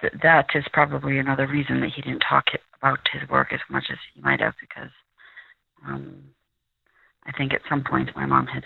th- 0.00 0.12
that 0.22 0.46
is 0.54 0.64
probably 0.72 1.18
another 1.18 1.46
reason 1.46 1.80
that 1.80 1.90
he 1.94 2.02
didn't 2.02 2.24
talk 2.28 2.46
about 2.80 3.00
his 3.12 3.28
work 3.28 3.52
as 3.52 3.60
much 3.70 3.84
as 3.90 3.98
he 4.14 4.20
might 4.20 4.40
have 4.40 4.54
because 4.60 4.90
um, 5.86 6.22
I 7.26 7.32
think 7.32 7.52
at 7.52 7.62
some 7.68 7.84
point 7.84 8.10
my 8.16 8.26
mom 8.26 8.46
had 8.46 8.64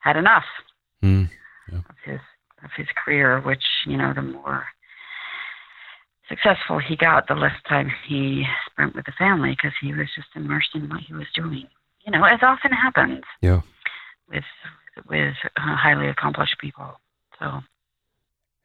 had 0.00 0.16
enough 0.16 0.44
mm, 1.02 1.28
yeah. 1.70 1.78
of 1.78 1.96
his 2.04 2.20
of 2.64 2.70
his 2.76 2.86
career, 3.04 3.40
which 3.40 3.62
you 3.86 3.96
know 3.96 4.12
the 4.14 4.22
more 4.22 4.66
successful 6.28 6.78
he 6.78 6.96
got, 6.96 7.26
the 7.28 7.34
less 7.34 7.54
time 7.68 7.90
he 8.06 8.44
spent 8.70 8.94
with 8.94 9.06
the 9.06 9.12
family 9.18 9.50
because 9.50 9.76
he 9.80 9.92
was 9.92 10.08
just 10.14 10.28
immersed 10.34 10.70
in 10.74 10.88
what 10.88 11.00
he 11.00 11.14
was 11.14 11.26
doing. 11.34 11.66
You 12.04 12.12
know, 12.12 12.24
as 12.24 12.40
often 12.42 12.72
happens. 12.72 13.24
Yeah. 13.40 13.60
With 14.28 14.44
with 15.08 15.34
uh, 15.56 15.76
highly 15.76 16.08
accomplished 16.08 16.56
people. 16.60 17.00
So. 17.38 17.60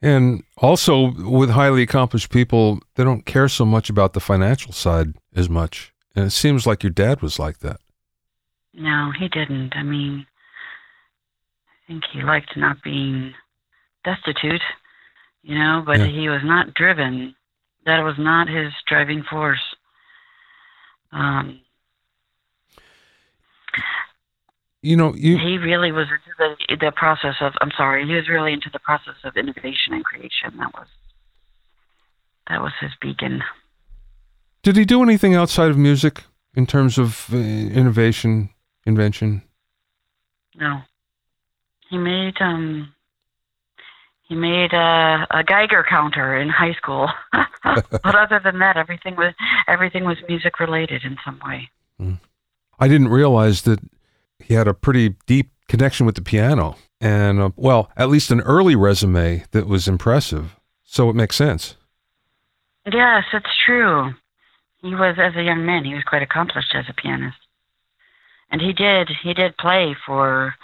And 0.04 0.44
also 0.58 1.14
with 1.18 1.52
highly 1.52 1.82
accomplished 1.82 2.30
people, 2.30 2.82
they 2.96 3.06
don't 3.06 3.26
care 3.26 3.48
so 3.48 3.64
much 3.66 3.90
about 3.90 4.12
the 4.12 4.20
financial 4.20 4.74
side 4.74 5.14
as 5.34 5.50
much. 5.50 5.94
And 6.14 6.26
it 6.26 6.32
seems 6.32 6.68
like 6.68 6.84
your 6.84 6.92
dad 6.92 7.22
was 7.22 7.40
like 7.40 7.60
that. 7.60 7.80
No, 8.74 9.14
he 9.18 9.30
didn't. 9.30 9.72
I 9.78 9.84
mean, 9.84 10.26
I 11.70 11.88
think 11.88 12.04
he 12.12 12.22
liked 12.22 12.58
not 12.58 12.84
being 12.84 13.34
destitute, 14.04 14.62
you 15.42 15.58
know, 15.58 15.82
but 15.86 16.00
Yeah. 16.00 16.08
he 16.08 16.28
was 16.28 16.42
not 16.44 16.74
driven. 16.74 17.34
That 17.86 18.04
was 18.04 18.16
not 18.18 18.50
his 18.50 18.74
driving 18.86 19.24
force. 19.24 19.64
Um, 21.14 21.62
You 24.84 24.98
know, 24.98 25.16
you 25.16 25.38
he 25.38 25.58
really 25.58 25.94
was 25.94 26.08
into 26.10 26.56
the 26.70 26.76
the 26.76 26.92
process 26.92 27.36
of. 27.40 27.54
I'm 27.62 27.72
sorry, 27.78 28.06
he 28.06 28.14
was 28.14 28.28
really 28.28 28.52
into 28.52 28.70
the 28.70 28.80
process 28.80 29.16
of 29.24 29.38
innovation 29.38 29.94
and 29.94 30.04
creation. 30.04 30.58
That 30.58 30.74
was 30.74 30.88
that 32.50 32.62
was 32.62 32.74
his 32.82 32.92
beacon. 33.02 33.42
did 34.62 34.76
he 34.76 34.84
do 34.84 35.02
anything 35.02 35.36
outside 35.36 35.70
of 35.70 35.78
music 35.78 36.26
in 36.54 36.66
terms 36.66 36.98
of 36.98 37.30
uh, 37.32 37.38
innovation, 37.38 38.50
invention? 38.86 39.44
No, 40.58 40.82
he 41.90 41.98
made 41.98 42.36
um 42.42 42.94
he 44.24 44.36
made 44.36 44.74
a, 44.74 45.26
a 45.32 45.46
Geiger 45.46 45.86
counter 45.90 46.36
in 46.36 46.50
high 46.50 46.74
school. 46.74 47.10
but 47.64 48.16
other 48.16 48.42
than 48.44 48.60
that, 48.60 48.76
everything 48.76 49.16
was 49.16 49.34
everything 49.66 50.04
was 50.04 50.18
music 50.28 50.60
related 50.60 51.04
in 51.06 51.16
some 51.24 51.40
way. 51.46 51.70
I 52.80 52.88
didn't 52.90 53.08
realize 53.08 53.62
that 53.62 53.80
he 54.40 54.54
had 54.54 54.68
a 54.68 54.74
pretty 54.74 55.16
deep 55.26 55.52
connection 55.68 56.06
with 56.06 56.16
the 56.16 56.22
piano 56.22 56.76
and, 57.04 57.42
uh, 57.42 57.50
well, 57.58 57.92
at 57.98 58.10
least 58.10 58.32
an 58.32 58.40
early 58.42 58.78
resume 58.78 59.44
that 59.52 59.68
was 59.68 59.90
impressive. 59.90 60.56
So 60.86 61.10
it 61.10 61.16
makes 61.18 61.36
sense. 61.36 61.76
Yes, 62.90 63.26
it's 63.34 63.58
true. 63.66 64.14
He 64.82 64.96
was, 64.96 65.18
as 65.18 65.36
a 65.36 65.44
young 65.44 65.66
man, 65.66 65.84
he 65.84 65.94
was 65.94 66.04
quite 66.06 66.22
accomplished 66.22 66.74
as 66.74 66.86
a 66.88 66.94
pianist, 66.94 67.38
and 68.52 68.62
he 68.62 68.74
did 68.74 69.10
he 69.22 69.34
did 69.34 69.58
play 69.58 69.96
for, 70.06 70.56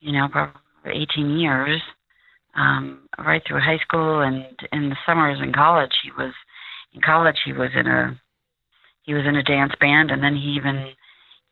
you 0.00 0.12
know, 0.12 0.28
probably 0.28 0.52
18 0.84 1.38
years, 1.38 1.80
um, 2.54 3.08
right 3.18 3.42
through 3.46 3.60
high 3.60 3.78
school 3.78 4.20
and 4.20 4.44
in 4.72 4.90
the 4.90 4.96
summers 5.06 5.40
in 5.40 5.52
college. 5.52 5.92
He 6.02 6.10
was 6.10 6.32
in 6.92 7.00
college. 7.00 7.38
He 7.44 7.52
was 7.52 7.70
in 7.74 7.86
a 7.86 8.20
he 9.02 9.14
was 9.14 9.24
in 9.24 9.36
a 9.36 9.42
dance 9.42 9.72
band, 9.80 10.10
and 10.10 10.22
then 10.22 10.36
he 10.36 10.50
even 10.50 10.92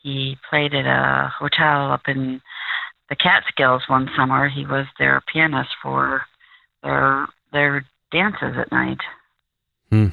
he 0.06 0.38
played 0.48 0.72
at 0.72 0.86
a 0.86 1.32
hotel 1.36 1.90
up 1.90 2.02
in 2.06 2.40
the 3.08 3.16
Catskills 3.16 3.82
one 3.88 4.08
summer. 4.16 4.48
He 4.48 4.64
was 4.64 4.86
their 5.00 5.20
pianist 5.32 5.70
for 5.82 6.22
their 6.84 7.26
their 7.52 7.84
dances 8.12 8.54
at 8.56 8.70
night. 8.70 9.00
Hmm. 9.90 10.08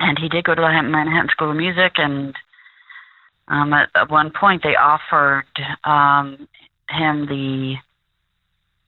And 0.00 0.18
he 0.18 0.30
did 0.30 0.44
go 0.44 0.54
to 0.54 0.60
the 0.60 0.82
Manhattan 0.82 1.28
School 1.30 1.50
of 1.50 1.56
Music, 1.56 1.92
and 1.96 2.34
um, 3.48 3.74
at, 3.74 3.90
at 3.94 4.10
one 4.10 4.30
point 4.30 4.62
they 4.62 4.76
offered 4.76 5.44
um, 5.84 6.48
him 6.88 7.26
the 7.26 7.74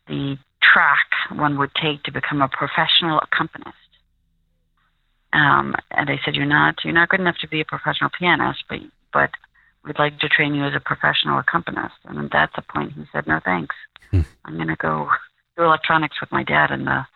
the 0.09 0.39
track 0.63 1.09
one 1.33 1.59
would 1.59 1.75
take 1.75 2.03
to 2.05 2.13
become 2.13 2.41
a 2.41 2.49
professional 2.49 3.21
accompanist. 3.21 3.77
Um, 5.35 5.75
and 5.91 6.09
they 6.09 6.21
said, 6.25 6.37
"You're 6.37 6.47
not 6.47 6.77
you're 6.85 6.95
not 6.95 7.11
good 7.11 7.21
enough 7.21 7.37
to 7.43 7.49
be 7.49 7.61
a 7.61 7.67
professional 7.67 8.11
pianist, 8.19 8.65
but 8.67 8.79
but 9.13 9.31
we'd 9.85 9.99
like 9.99 10.19
to 10.21 10.29
train 10.29 10.55
you 10.55 10.65
as 10.65 10.75
a 10.75 10.81
professional 10.81 11.39
accompanist." 11.39 11.95
And 12.05 12.19
at 12.19 12.33
that 12.55 12.69
point, 12.69 12.93
he 12.93 13.05
said, 13.13 13.27
"No, 13.27 13.41
thanks. 13.45 13.75
Hmm. 14.11 14.23
I'm 14.45 14.57
going 14.57 14.69
to 14.69 14.77
go 14.77 15.09
do 15.57 15.65
electronics 15.65 16.21
with 16.21 16.33
my 16.33 16.43
dad 16.43 16.71
in 16.71 16.85
the 16.85 17.07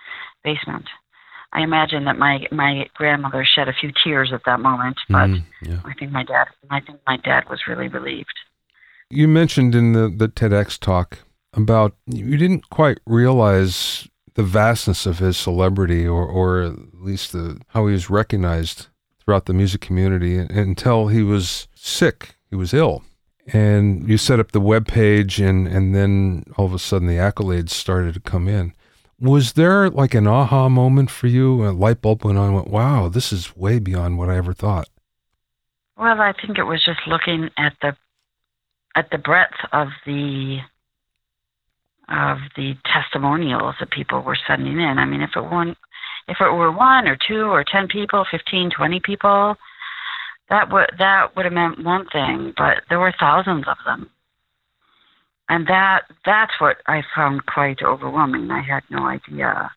basement." 0.42 0.86
I 1.54 1.62
imagine 1.62 2.04
that 2.06 2.18
my 2.18 2.46
my 2.50 2.86
grandmother 2.94 3.44
shed 3.44 3.68
a 3.68 3.72
few 3.72 3.92
tears 4.02 4.32
at 4.32 4.44
that 4.44 4.60
moment, 4.60 4.96
but 5.08 5.30
Mm, 5.30 5.44
yeah. 5.62 5.80
I 5.84 5.94
think 5.94 6.10
my 6.10 6.24
dad 6.24 6.46
I 6.70 6.80
think 6.80 6.98
my 7.06 7.16
dad 7.16 7.48
was 7.48 7.68
really 7.68 7.88
relieved. 7.88 8.34
You 9.08 9.28
mentioned 9.28 9.74
in 9.74 9.92
the, 9.92 10.08
the 10.08 10.28
TEDx 10.28 10.78
talk 10.78 11.20
about 11.52 11.94
you 12.06 12.36
didn't 12.36 12.70
quite 12.70 12.98
realize 13.06 14.08
the 14.34 14.42
vastness 14.42 15.06
of 15.06 15.20
his 15.20 15.36
celebrity 15.36 16.06
or, 16.06 16.26
or 16.26 16.62
at 16.62 16.74
least 16.94 17.30
the, 17.32 17.60
how 17.68 17.86
he 17.86 17.92
was 17.92 18.10
recognized 18.10 18.88
throughout 19.25 19.47
the 19.47 19.54
music 19.54 19.81
community 19.81 20.38
until 20.38 21.09
he 21.09 21.23
was 21.23 21.69
sick. 21.75 22.37
He 22.50 22.57
was 22.57 22.75
ill. 22.75 23.04
And 23.52 24.09
you 24.09 24.16
set 24.16 24.40
up 24.40 24.52
the 24.52 24.61
web 24.61 24.87
page 24.87 25.40
and, 25.40 25.66
and 25.66 25.95
then 25.95 26.45
all 26.57 26.66
of 26.66 26.73
a 26.75 26.78
sudden 26.78 27.09
the 27.09 27.14
accolades 27.14 27.71
started 27.71 28.14
to 28.14 28.21
come 28.21 28.49
in. 28.49 28.73
Was 29.21 29.52
there 29.52 29.90
like 29.90 30.14
an 30.14 30.26
aha 30.26 30.69
moment 30.69 31.11
for 31.11 31.26
you? 31.26 31.66
A 31.66 31.71
light 31.71 32.00
bulb 32.00 32.25
went 32.25 32.38
on 32.38 32.54
went, 32.54 32.69
wow, 32.69 33.09
this 33.09 33.33
is 33.33 33.57
way 33.57 33.78
beyond 33.78 34.19
what 34.19 34.28
I 34.28 34.37
ever 34.37 34.52
thought. 34.52 34.88
Well, 35.97 36.21
I 36.21 36.33
think 36.33 36.59
it 36.59 36.64
was 36.64 36.85
just 36.85 37.00
looking 37.07 37.50
at 37.57 37.75
the 37.81 37.97
at 38.97 39.11
the 39.11 39.19
breadth 39.19 39.54
of 39.73 39.88
the 40.07 40.59
of 42.09 42.38
the 42.57 42.75
testimonials 42.85 43.76
that 43.81 43.90
people 43.90 44.21
were 44.21 44.37
sending 44.47 44.78
in. 44.78 44.99
I 44.99 45.04
mean, 45.04 45.23
if 45.23 45.31
it 45.37 45.45
one 45.45 45.76
if 46.28 46.38
it 46.40 46.50
were 46.50 46.73
one 46.73 47.07
or 47.07 47.16
two 47.28 47.45
or 47.45 47.64
ten 47.64 47.88
people, 47.88 48.25
fifteen, 48.31 48.71
twenty 48.71 49.00
people, 49.00 49.57
that 50.50 50.73
would 50.73 50.90
that 50.99 51.35
would 51.37 51.45
have 51.45 51.52
meant 51.52 51.85
one 51.85 52.07
thing, 52.12 52.52
but 52.57 52.83
there 52.88 53.00
were 53.00 53.14
thousands 53.19 53.64
of 53.66 53.76
them. 53.85 54.11
And 55.49 55.66
that 55.66 56.02
that's 56.25 56.52
what 56.59 56.76
I 56.87 57.02
found 57.14 57.47
quite 57.47 57.83
overwhelming. 57.83 58.50
I 58.50 58.62
had 58.62 58.83
no 58.90 59.07
idea 59.07 59.71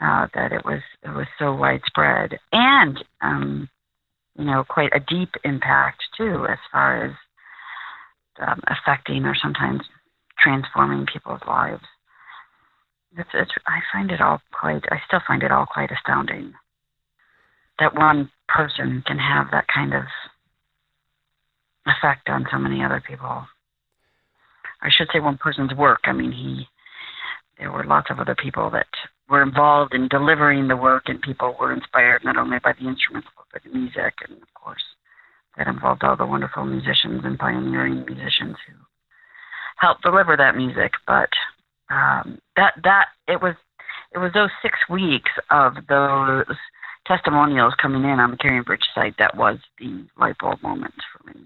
uh, 0.00 0.26
that 0.34 0.52
it 0.52 0.64
was 0.64 0.80
it 1.02 1.10
was 1.10 1.26
so 1.38 1.54
widespread 1.54 2.38
and 2.52 3.02
um, 3.20 3.68
you 4.36 4.44
know 4.44 4.64
quite 4.68 4.94
a 4.94 5.00
deep 5.00 5.30
impact 5.44 6.02
too, 6.16 6.46
as 6.48 6.58
far 6.70 7.06
as 7.06 7.12
um, 8.46 8.60
affecting 8.66 9.24
or 9.24 9.34
sometimes 9.40 9.82
transforming 10.38 11.06
people's 11.06 11.42
lives. 11.46 11.84
It's, 13.16 13.30
it's, 13.32 13.52
I 13.66 13.80
find 13.92 14.10
it 14.10 14.20
all 14.20 14.40
quite, 14.52 14.82
I 14.90 14.98
still 15.06 15.20
find 15.26 15.42
it 15.42 15.52
all 15.52 15.66
quite 15.66 15.90
astounding 15.92 16.54
that 17.78 17.94
one 17.94 18.30
person 18.48 19.02
can 19.06 19.18
have 19.18 19.46
that 19.50 19.66
kind 19.72 19.94
of 19.94 20.04
effect 21.86 22.28
on 22.28 22.46
so 22.50 22.58
many 22.58 22.84
other 22.84 23.02
people. 23.06 23.46
I 24.82 24.88
should 24.90 25.08
say 25.12 25.20
one 25.20 25.38
person's 25.38 25.74
work. 25.74 26.00
I 26.04 26.12
mean, 26.12 26.32
he, 26.32 26.66
there 27.58 27.72
were 27.72 27.84
lots 27.84 28.10
of 28.10 28.18
other 28.18 28.34
people 28.34 28.70
that 28.70 28.86
were 29.28 29.42
involved 29.42 29.94
in 29.94 30.08
delivering 30.08 30.68
the 30.68 30.76
work, 30.76 31.04
and 31.06 31.20
people 31.22 31.56
were 31.58 31.72
inspired 31.72 32.24
not 32.24 32.36
only 32.36 32.58
by 32.62 32.72
the 32.72 32.86
instruments 32.86 33.28
but 33.36 33.46
by 33.52 33.68
the 33.68 33.76
music, 33.76 34.14
and 34.28 34.40
of 34.40 34.54
course, 34.54 34.82
that 35.56 35.66
involved 35.66 36.04
all 36.04 36.16
the 36.16 36.26
wonderful 36.26 36.64
musicians 36.64 37.22
and 37.24 37.38
pioneering 37.38 38.04
musicians 38.06 38.56
who 38.66 38.74
helped 39.78 40.02
deliver 40.02 40.36
that 40.36 40.56
music. 40.56 40.92
But 41.06 41.30
um, 41.90 42.38
that 42.56 42.74
that 42.82 43.06
it 43.28 43.40
was 43.40 43.54
it 44.12 44.18
was 44.18 44.32
those 44.32 44.50
six 44.62 44.78
weeks 44.88 45.30
of 45.50 45.74
those 45.88 46.56
testimonials 47.06 47.74
coming 47.80 48.04
in 48.04 48.18
on 48.20 48.30
the 48.30 48.36
CaringBridge 48.36 48.84
site 48.94 49.14
that 49.18 49.36
was 49.36 49.58
the 49.78 50.06
light 50.18 50.36
bulb 50.38 50.62
moment 50.62 50.94
for 51.12 51.28
me. 51.30 51.44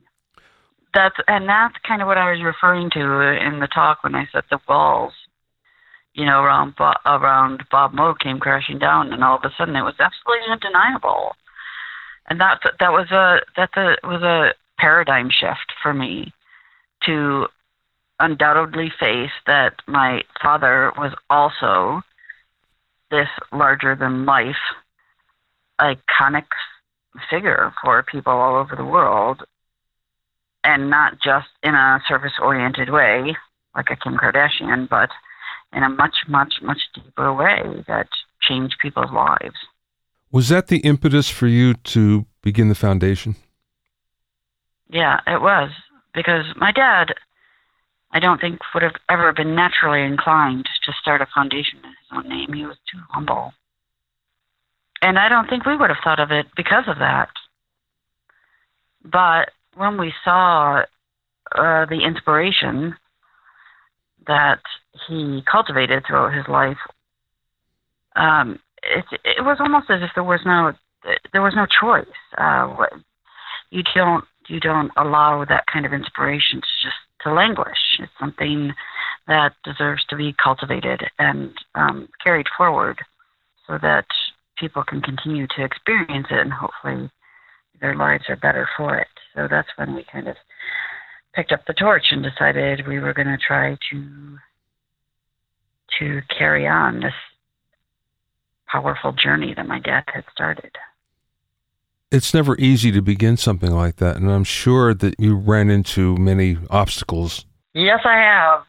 That's 0.95 1.17
and 1.27 1.49
that's 1.49 1.75
kind 1.87 2.03
of 2.03 2.09
what 2.09 2.19
I 2.19 2.31
was 2.31 2.43
referring 2.43 2.91
to 2.91 3.01
in 3.01 3.61
the 3.61 3.69
talk 3.69 4.03
when 4.03 4.15
I 4.15 4.29
said 4.33 4.45
the 4.51 4.59
walls, 4.69 5.13
you 6.15 6.25
know, 6.25 6.43
around 6.43 6.77
Bob, 6.77 6.97
around 7.05 7.65
Bob 7.71 7.93
Moog 7.93 8.19
came 8.21 8.39
crashing 8.39 8.79
down, 8.79 9.13
and 9.13 9.23
all 9.23 9.37
of 9.37 9.45
a 9.45 9.53
sudden 9.59 9.77
it 9.77 9.83
was 9.83 9.95
absolutely 9.99 10.51
undeniable 10.51 11.33
and 12.29 12.41
that 12.41 12.61
that 12.79 12.93
was 12.93 13.11
a 13.11 13.41
that 13.57 13.71
was 14.05 14.23
a 14.23 14.55
paradigm 14.79 15.29
shift 15.31 15.73
for 15.83 15.93
me 15.93 16.33
to 17.05 17.47
undoubtedly 18.21 18.93
face 18.99 19.31
that 19.47 19.75
my 19.87 20.23
father 20.43 20.93
was 20.99 21.13
also 21.31 22.03
this 23.11 23.29
larger 23.53 23.95
than 23.95 24.27
life 24.27 24.57
iconic 25.81 26.47
figure 27.31 27.73
for 27.83 28.03
people 28.03 28.33
all 28.33 28.57
over 28.57 28.77
the 28.77 28.85
world 28.85 29.45
and 30.65 30.91
not 30.91 31.21
just 31.23 31.49
in 31.63 31.75
a 31.75 32.01
service 32.09 32.33
oriented 32.41 32.91
way 32.91 33.37
like 33.75 33.91
a 33.91 33.97
Kim 33.97 34.17
Kardashian 34.17 34.89
but 34.89 35.11
in 35.73 35.83
a 35.83 35.89
much 35.89 36.17
much 36.27 36.55
much 36.63 36.81
deeper 36.95 37.33
way 37.33 37.85
that 37.87 38.09
changed 38.41 38.77
people's 38.81 39.13
lives. 39.13 39.57
Was 40.31 40.49
that 40.49 40.69
the 40.69 40.79
impetus 40.79 41.29
for 41.29 41.47
you 41.47 41.75
to 41.75 42.27
begin 42.43 42.69
the 42.69 42.75
foundation? 42.75 43.37
Yeah, 44.91 45.21
it 45.27 45.41
was 45.41 45.71
because 46.15 46.45
my 46.57 46.73
dad, 46.73 47.15
I 48.11 48.21
don't 48.21 48.41
think 48.41 48.61
would 48.73 48.83
have 48.83 48.97
ever 49.09 49.33
been 49.33 49.55
naturally 49.55 50.03
inclined 50.03 50.69
to 50.85 50.93
start 51.01 51.21
a 51.21 51.27
foundation 51.35 51.79
in 51.79 51.91
his 51.91 52.09
own 52.13 52.29
name. 52.29 52.53
He 52.53 52.65
was 52.65 52.79
too 52.91 53.01
humble. 53.11 53.53
And 55.03 55.19
I 55.19 55.29
don't 55.29 55.49
think 55.49 55.67
we 55.67 55.77
would 55.77 55.91
have 55.91 56.03
thought 56.03 56.21
of 56.21 56.31
it 56.31 56.47
because 56.57 56.85
of 56.87 56.99
that. 56.99 57.29
But 59.05 59.51
when 59.75 59.99
we 59.99 60.13
saw 60.25 60.83
uh, 61.55 61.87
the 61.87 62.01
inspiration 62.05 62.97
that 64.27 64.61
he 65.07 65.43
cultivated 65.51 66.05
throughout 66.07 66.35
his 66.35 66.49
life, 66.49 66.79
um, 68.17 68.59
it, 68.83 69.05
it 69.25 69.45
was 69.45 69.59
almost 69.61 69.91
as 69.91 70.03
if 70.03 70.11
there 70.15 70.25
was 70.25 70.41
no 70.45 70.73
there 71.33 71.43
was 71.43 71.55
no 71.55 71.67
choice. 71.81 72.07
Uh, 72.37 72.75
you 73.71 73.83
don't 73.95 74.25
you 74.49 74.61
don't 74.61 74.91
allow 74.97 75.45
that 75.45 75.65
kind 75.73 75.87
of 75.87 75.93
inspiration 75.93 76.61
to 76.61 76.67
just 76.83 76.97
to 77.29 77.35
languish. 77.35 77.79
It's 77.99 78.13
something 78.19 78.73
that 79.27 79.53
deserves 79.65 80.05
to 80.07 80.17
be 80.17 80.35
cultivated 80.43 81.03
and 81.19 81.53
um, 81.75 82.09
carried 82.23 82.47
forward, 82.57 82.99
so 83.67 83.79
that 83.83 84.07
people 84.59 84.83
can 84.83 85.01
continue 85.01 85.47
to 85.57 85.65
experience 85.65 86.27
it 86.31 86.39
and 86.39 86.53
hopefully 86.53 87.11
their 87.81 87.95
lives 87.95 88.25
are 88.29 88.37
better 88.37 88.69
for 88.77 88.97
it. 88.97 89.09
So 89.35 89.47
that's 89.49 89.69
when 89.77 89.95
we 89.95 90.05
kind 90.11 90.29
of 90.29 90.37
picked 91.35 91.53
up 91.53 91.65
the 91.67 91.75
torch 91.75 92.07
and 92.11 92.23
decided 92.23 92.87
we 92.87 92.99
were 92.99 93.15
going 93.15 93.29
to 93.29 93.39
try 93.39 93.77
to 93.91 94.39
to 95.99 96.21
carry 96.37 96.67
on 96.67 97.01
this 97.01 97.13
powerful 98.67 99.13
journey 99.13 99.55
that 99.55 99.67
my 99.67 99.81
dad 99.81 100.05
had 100.07 100.25
started. 100.33 100.71
It's 102.11 102.33
never 102.33 102.57
easy 102.57 102.91
to 102.93 103.03
begin 103.03 103.37
something 103.37 103.71
like 103.71 103.97
that, 103.97 104.17
and 104.17 104.31
I'm 104.31 104.45
sure 104.45 104.95
that 104.95 105.15
you 105.19 105.37
ran 105.37 105.69
into 105.69 106.17
many 106.17 106.57
obstacles. 106.71 107.45
Yes, 107.75 108.01
I 108.05 108.17
have. 108.17 108.63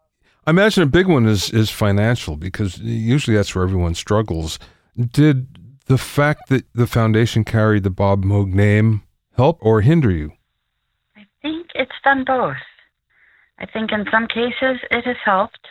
I 0.46 0.50
imagine 0.50 0.84
a 0.84 0.88
big 0.88 1.08
one 1.08 1.25
is 1.25 1.50
is 1.51 1.69
financial 1.69 2.36
because 2.36 2.79
usually 2.79 3.38
that's 3.38 3.53
where 3.53 3.63
everyone 3.63 3.96
struggles. 3.96 4.60
Did 4.98 5.48
the 5.86 5.98
fact 5.98 6.50
that 6.50 6.65
the 6.74 6.88
foundation 6.88 7.43
carried 7.43 7.84
the 7.84 7.89
Bob 7.89 8.24
Moog 8.25 8.53
name 8.53 9.03
help 9.36 9.58
or 9.62 9.81
hinder 9.81 10.12
you? 10.12 10.34
I 11.15 11.25
think 11.41 11.67
it's 11.75 11.91
done 12.03 12.24
both. 12.25 12.58
I 13.60 13.65
think 13.65 13.91
in 13.91 14.05
some 14.12 14.27
cases 14.27 14.79
it 14.91 15.05
has 15.05 15.17
helped, 15.24 15.67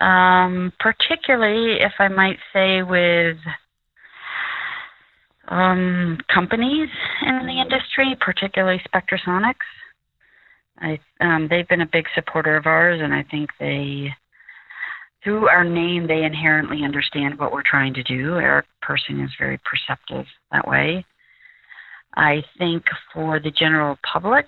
um, 0.00 0.72
particularly 0.78 1.80
if 1.80 1.92
I 1.98 2.08
might 2.08 2.38
say 2.52 2.82
with 2.82 3.38
um, 5.48 6.18
companies 6.32 6.88
in 7.26 7.46
the 7.46 7.60
industry, 7.60 8.16
particularly 8.20 8.80
Spectrasonics. 8.92 9.54
I, 10.78 10.98
um, 11.20 11.48
they've 11.48 11.68
been 11.68 11.82
a 11.82 11.90
big 11.92 12.06
supporter 12.14 12.56
of 12.56 12.66
ours, 12.66 13.00
and 13.02 13.14
I 13.14 13.24
think 13.30 13.50
they, 13.60 14.08
through 15.22 15.48
our 15.48 15.64
name, 15.64 16.06
they 16.06 16.24
inherently 16.24 16.82
understand 16.84 17.38
what 17.38 17.52
we're 17.52 17.62
trying 17.62 17.94
to 17.94 18.02
do. 18.02 18.36
Eric 18.36 18.66
Persing 18.82 19.20
is 19.20 19.30
very 19.38 19.58
perceptive 19.58 20.26
that 20.50 20.66
way. 20.66 21.04
I 22.16 22.42
think 22.58 22.84
for 23.12 23.40
the 23.40 23.50
general 23.50 23.98
public, 24.12 24.46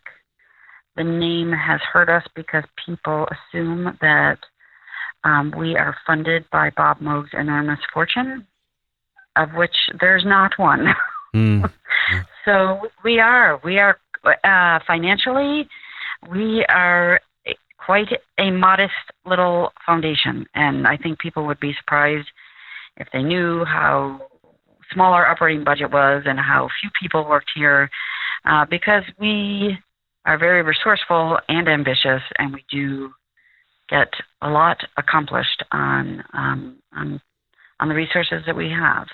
the 0.97 1.05
name 1.05 1.53
has 1.53 1.81
hurt 1.93 2.09
us 2.09 2.25
because 2.35 2.65
people 2.85 3.27
assume 3.31 3.97
that 4.01 4.39
um, 5.25 5.53
we 5.57 5.77
are 5.77 5.97
funded 6.07 6.45
by 6.51 6.71
Bob 6.77 7.01
Moog's 7.01 7.31
enormous 7.33 7.81
fortune, 7.93 8.47
of 9.37 9.51
which 9.55 9.77
there's 10.01 10.25
not 10.25 10.59
one. 10.59 10.87
Mm. 11.35 11.71
so 12.47 12.89
we 13.05 13.21
are, 13.21 13.61
we 13.63 13.79
are 13.79 13.99
uh, 14.25 14.79
financially, 14.87 15.69
we 16.31 16.65
are 16.71 17.21
quite 17.77 18.09
a 18.39 18.51
modest 18.51 18.95
little 19.27 19.73
foundation, 19.85 20.47
and 20.55 20.87
I 20.87 20.97
think 20.97 21.19
people 21.19 21.47
would 21.47 21.61
be 21.61 21.75
surprised 21.79 22.29
if 22.97 23.09
they 23.13 23.23
knew 23.23 23.65
how 23.67 24.21
small 24.93 25.13
our 25.13 25.27
operating 25.27 25.63
budget 25.63 25.91
was 25.91 26.23
and 26.27 26.39
how 26.39 26.69
few 26.81 26.91
people 27.01 27.29
worked 27.29 27.51
here, 27.55 27.91
uh, 28.45 28.65
because 28.65 29.03
we 29.19 29.77
are 30.25 30.39
very 30.39 30.63
resourceful 30.63 31.39
and 31.49 31.69
ambitious, 31.69 32.23
and 32.39 32.53
we 32.53 32.65
do 32.71 33.11
get 33.89 34.09
a 34.43 34.51
lot 34.51 34.79
accomplished 34.97 35.63
on 35.71 36.25
um, 36.33 36.79
on 36.93 37.21
on 37.79 37.89
the 37.89 37.95
resources 37.95 38.43
that 38.47 38.57
we 38.57 38.71
have. 38.71 39.07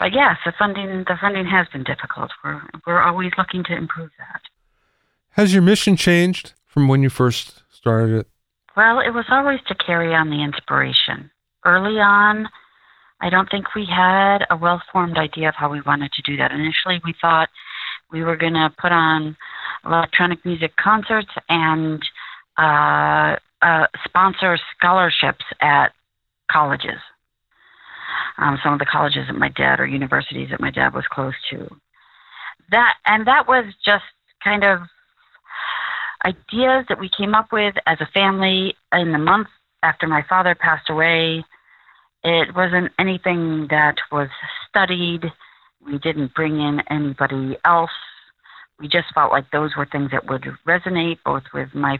But 0.00 0.14
yes, 0.14 0.38
the 0.46 0.52
funding 0.58 1.04
the 1.06 1.16
funding 1.20 1.46
has 1.46 1.68
been 1.68 1.84
difficult. 1.84 2.30
We're 2.42 2.62
we're 2.86 3.02
always 3.02 3.32
looking 3.36 3.62
to 3.64 3.76
improve 3.76 4.10
that. 4.18 4.40
Has 5.32 5.52
your 5.52 5.62
mission 5.62 5.94
changed 5.94 6.54
from 6.66 6.88
when 6.88 7.02
you 7.02 7.10
first 7.10 7.62
started 7.70 8.20
it? 8.20 8.26
Well, 8.76 9.00
it 9.00 9.10
was 9.10 9.26
always 9.30 9.60
to 9.68 9.74
carry 9.74 10.14
on 10.14 10.30
the 10.30 10.42
inspiration. 10.42 11.30
Early 11.66 12.00
on, 12.00 12.48
I 13.20 13.28
don't 13.28 13.50
think 13.50 13.74
we 13.74 13.84
had 13.84 14.38
a 14.48 14.56
well 14.56 14.80
formed 14.90 15.18
idea 15.18 15.50
of 15.50 15.54
how 15.54 15.70
we 15.70 15.82
wanted 15.82 16.12
to 16.12 16.22
do 16.22 16.36
that. 16.38 16.50
Initially, 16.50 16.98
we 17.04 17.14
thought 17.20 17.50
we 18.10 18.24
were 18.24 18.36
going 18.36 18.54
to 18.54 18.72
put 18.80 18.92
on 18.92 19.36
electronic 19.84 20.42
music 20.46 20.72
concerts 20.76 21.30
and 21.50 22.02
uh, 22.56 23.36
uh, 23.60 23.86
sponsor 24.04 24.58
scholarships 24.76 25.44
at 25.60 25.88
colleges. 26.50 27.00
Um, 28.38 28.58
some 28.62 28.72
of 28.72 28.78
the 28.78 28.86
colleges 28.86 29.26
that 29.26 29.36
my 29.36 29.48
dad 29.50 29.80
or 29.80 29.86
universities 29.86 30.48
that 30.50 30.60
my 30.60 30.70
dad 30.70 30.94
was 30.94 31.04
close 31.10 31.34
to. 31.50 31.68
That 32.70 32.94
and 33.06 33.26
that 33.26 33.48
was 33.48 33.64
just 33.84 34.04
kind 34.42 34.64
of 34.64 34.80
ideas 36.24 36.84
that 36.88 36.98
we 36.98 37.10
came 37.16 37.34
up 37.34 37.52
with 37.52 37.74
as 37.86 37.98
a 38.00 38.08
family 38.12 38.74
in 38.92 39.12
the 39.12 39.18
month 39.18 39.48
after 39.82 40.06
my 40.06 40.22
father 40.28 40.54
passed 40.54 40.90
away. 40.90 41.44
It 42.22 42.54
wasn't 42.54 42.92
anything 42.98 43.66
that 43.70 43.96
was 44.12 44.28
studied. 44.68 45.24
We 45.84 45.98
didn't 45.98 46.34
bring 46.34 46.60
in 46.60 46.80
anybody 46.90 47.56
else. 47.64 47.90
We 48.78 48.88
just 48.88 49.12
felt 49.14 49.32
like 49.32 49.50
those 49.50 49.70
were 49.76 49.86
things 49.86 50.10
that 50.12 50.28
would 50.28 50.44
resonate 50.66 51.18
both 51.24 51.44
with 51.52 51.74
my 51.74 51.98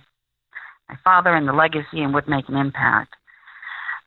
my 0.88 0.96
father 1.04 1.36
and 1.36 1.46
the 1.46 1.52
legacy 1.52 2.02
and 2.02 2.12
would 2.12 2.28
make 2.28 2.48
an 2.48 2.56
impact. 2.56 3.14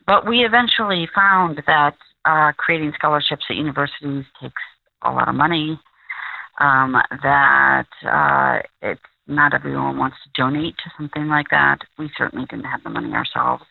But 0.06 0.28
we 0.28 0.44
eventually 0.44 1.08
found 1.16 1.64
that 1.66 1.96
uh, 2.26 2.52
creating 2.58 2.94
scholarships 2.96 3.46
at 3.50 3.56
universities 3.56 4.26
takes 4.42 4.62
a 5.04 5.12
lot 5.12 5.30
of 5.30 5.36
money. 5.36 5.80
Um, 6.60 6.96
that 7.24 7.88
uh, 8.06 8.62
it's 8.82 9.02
not 9.26 9.56
everyone 9.56 9.98
wants 9.98 10.18
to 10.24 10.42
donate 10.42 10.76
to 10.78 10.92
something 10.98 11.28
like 11.28 11.50
that. 11.50 11.80
We 11.98 12.12
certainly 12.16 12.46
didn't 12.46 12.66
have 12.66 12.84
the 12.84 12.92
money 12.92 13.12
ourselves, 13.14 13.64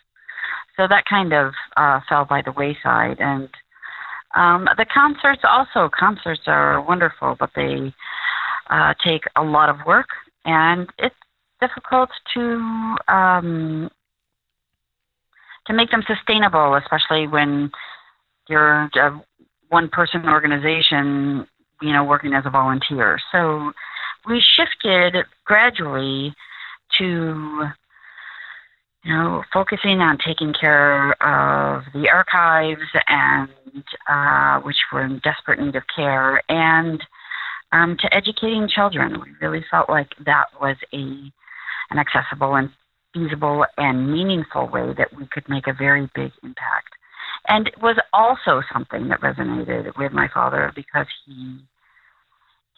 so 0.76 0.88
that 0.88 1.04
kind 1.04 1.32
of 1.32 1.52
uh, 1.76 2.00
fell 2.08 2.24
by 2.24 2.42
the 2.42 2.50
wayside. 2.52 3.18
And 3.20 3.48
um, 4.34 4.68
the 4.76 4.86
concerts 4.92 5.42
also 5.44 5.88
concerts 5.96 6.42
are 6.46 6.80
wonderful, 6.82 7.36
but 7.38 7.50
they 7.54 7.94
uh, 8.68 8.94
take 9.04 9.22
a 9.36 9.42
lot 9.44 9.68
of 9.68 9.76
work, 9.86 10.08
and 10.44 10.88
it's 10.98 11.14
difficult 11.60 12.10
to 12.34 12.96
um, 13.08 13.90
to 15.66 15.72
make 15.72 15.90
them 15.90 16.02
sustainable, 16.06 16.74
especially 16.74 17.28
when 17.28 17.70
you're 18.52 18.88
a 18.94 19.24
one 19.68 19.88
person 19.88 20.28
organization, 20.28 21.46
you 21.80 21.92
know, 21.92 22.04
working 22.04 22.34
as 22.34 22.44
a 22.46 22.50
volunteer. 22.50 23.18
So 23.32 23.72
we 24.26 24.42
shifted 24.56 25.16
gradually 25.44 26.34
to 26.98 27.64
you 29.04 29.12
know, 29.12 29.42
focusing 29.52 30.00
on 30.00 30.16
taking 30.24 30.52
care 30.52 31.10
of 31.22 31.82
the 31.92 32.08
archives 32.08 32.80
and 33.08 33.48
uh, 34.08 34.60
which 34.60 34.76
were 34.92 35.04
in 35.04 35.20
desperate 35.24 35.58
need 35.58 35.74
of 35.74 35.82
care, 35.94 36.42
and 36.48 37.02
um, 37.72 37.96
to 38.00 38.14
educating 38.14 38.68
children. 38.68 39.20
We 39.20 39.30
really 39.40 39.64
felt 39.70 39.88
like 39.88 40.10
that 40.24 40.46
was 40.60 40.76
a 40.92 41.32
an 41.90 41.98
accessible 41.98 42.54
and 42.54 42.70
feasible 43.12 43.66
and 43.76 44.12
meaningful 44.12 44.68
way 44.68 44.94
that 44.96 45.08
we 45.16 45.26
could 45.32 45.48
make 45.48 45.66
a 45.66 45.74
very 45.74 46.08
big 46.14 46.30
impact. 46.42 46.94
And 47.48 47.66
it 47.66 47.80
was 47.82 47.96
also 48.12 48.62
something 48.72 49.08
that 49.08 49.20
resonated 49.20 49.96
with 49.98 50.12
my 50.12 50.28
father 50.32 50.72
because 50.74 51.06
he 51.26 51.58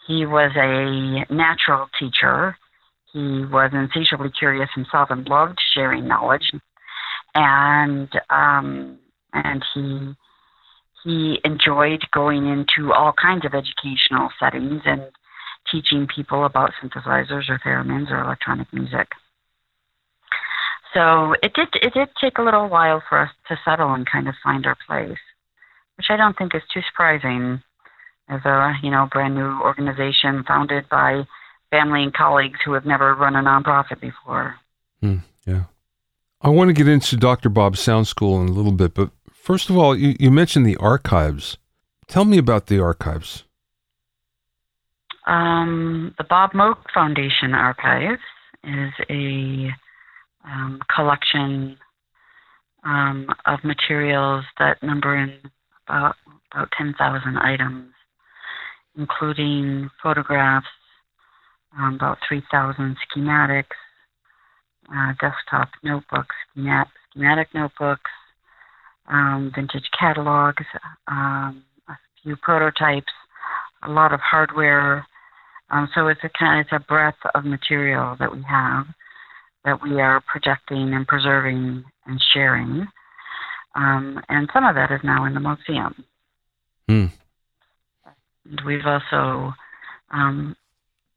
he 0.06 0.26
was 0.26 0.52
a 0.56 1.32
natural 1.32 1.88
teacher. 1.98 2.56
He 3.12 3.44
was 3.46 3.70
insatiably 3.72 4.30
curious 4.30 4.68
himself 4.74 5.08
and 5.10 5.26
loved 5.28 5.58
sharing 5.74 6.06
knowledge. 6.06 6.50
And 7.34 8.08
um, 8.30 8.98
and 9.32 9.64
he 9.74 10.14
he 11.04 11.40
enjoyed 11.44 12.02
going 12.12 12.46
into 12.46 12.92
all 12.92 13.12
kinds 13.12 13.44
of 13.44 13.52
educational 13.54 14.30
settings 14.40 14.82
and 14.86 15.02
teaching 15.70 16.06
people 16.06 16.44
about 16.44 16.70
synthesizers 16.82 17.48
or 17.48 17.58
theremins 17.64 18.10
or 18.10 18.20
electronic 18.20 18.72
music. 18.72 19.08
So 20.94 21.34
it 21.42 21.52
did 21.54 21.68
it 21.82 21.92
did 21.92 22.08
take 22.20 22.38
a 22.38 22.42
little 22.42 22.68
while 22.68 23.02
for 23.08 23.18
us 23.20 23.30
to 23.48 23.56
settle 23.64 23.92
and 23.92 24.06
kind 24.10 24.28
of 24.28 24.34
find 24.42 24.64
our 24.64 24.76
place, 24.86 25.18
which 25.96 26.06
I 26.08 26.16
don't 26.16 26.38
think 26.38 26.54
is 26.54 26.62
too 26.72 26.80
surprising 26.88 27.62
as 28.28 28.40
a 28.44 28.74
you 28.82 28.90
know 28.90 29.08
brand 29.10 29.34
new 29.34 29.60
organization 29.60 30.44
founded 30.46 30.88
by 30.88 31.24
family 31.70 32.04
and 32.04 32.14
colleagues 32.14 32.60
who 32.64 32.72
have 32.72 32.86
never 32.86 33.14
run 33.14 33.34
a 33.34 33.42
nonprofit 33.42 34.00
before. 34.00 34.54
Hmm, 35.00 35.18
yeah. 35.44 35.64
I 36.40 36.50
want 36.50 36.68
to 36.68 36.74
get 36.74 36.86
into 36.86 37.16
Dr. 37.16 37.48
Bob's 37.48 37.80
Sound 37.80 38.06
School 38.06 38.40
in 38.40 38.48
a 38.48 38.52
little 38.52 38.72
bit, 38.72 38.94
but 38.94 39.10
first 39.32 39.70
of 39.70 39.76
all, 39.76 39.96
you, 39.96 40.14
you 40.20 40.30
mentioned 40.30 40.66
the 40.66 40.76
archives. 40.76 41.56
Tell 42.06 42.24
me 42.24 42.38
about 42.38 42.66
the 42.66 42.80
archives. 42.80 43.44
Um, 45.26 46.14
the 46.18 46.24
Bob 46.24 46.52
Moog 46.52 46.76
Foundation 46.92 47.54
Archives 47.54 48.20
is 48.62 48.92
a 49.08 49.70
um, 50.44 50.80
collection 50.94 51.76
um, 52.84 53.26
of 53.46 53.62
materials 53.64 54.44
that 54.58 54.82
number 54.82 55.16
in 55.16 55.38
about 55.88 56.16
about 56.52 56.68
10,000 56.78 57.36
items, 57.38 57.92
including 58.96 59.90
photographs, 60.00 60.66
um, 61.76 61.94
about 61.94 62.18
3,000 62.28 62.96
schematics, 63.10 63.64
uh, 64.94 65.12
desktop 65.20 65.68
notebooks, 65.82 66.36
schematic, 66.52 66.92
schematic 67.10 67.48
notebooks, 67.54 68.10
um, 69.08 69.50
vintage 69.54 69.88
catalogs, 69.98 70.64
um, 71.08 71.64
a 71.88 71.94
few 72.22 72.36
prototypes, 72.36 73.12
a 73.82 73.90
lot 73.90 74.12
of 74.12 74.20
hardware. 74.20 75.04
Um, 75.70 75.88
so 75.94 76.06
it's 76.06 76.20
a 76.22 76.30
kind 76.38 76.60
it's 76.60 76.70
a 76.72 76.86
breadth 76.86 77.18
of 77.34 77.44
material 77.44 78.16
that 78.20 78.32
we 78.32 78.42
have 78.48 78.86
that 79.64 79.82
we 79.82 80.00
are 80.00 80.20
projecting 80.20 80.92
and 80.94 81.06
preserving 81.06 81.84
and 82.06 82.22
sharing. 82.32 82.86
Um, 83.74 84.20
and 84.28 84.48
some 84.52 84.64
of 84.64 84.74
that 84.76 84.90
is 84.92 85.00
now 85.02 85.24
in 85.24 85.34
the 85.34 85.40
museum. 85.40 86.04
And 88.44 88.60
we've 88.66 88.84
also 88.84 89.54
um, 90.10 90.56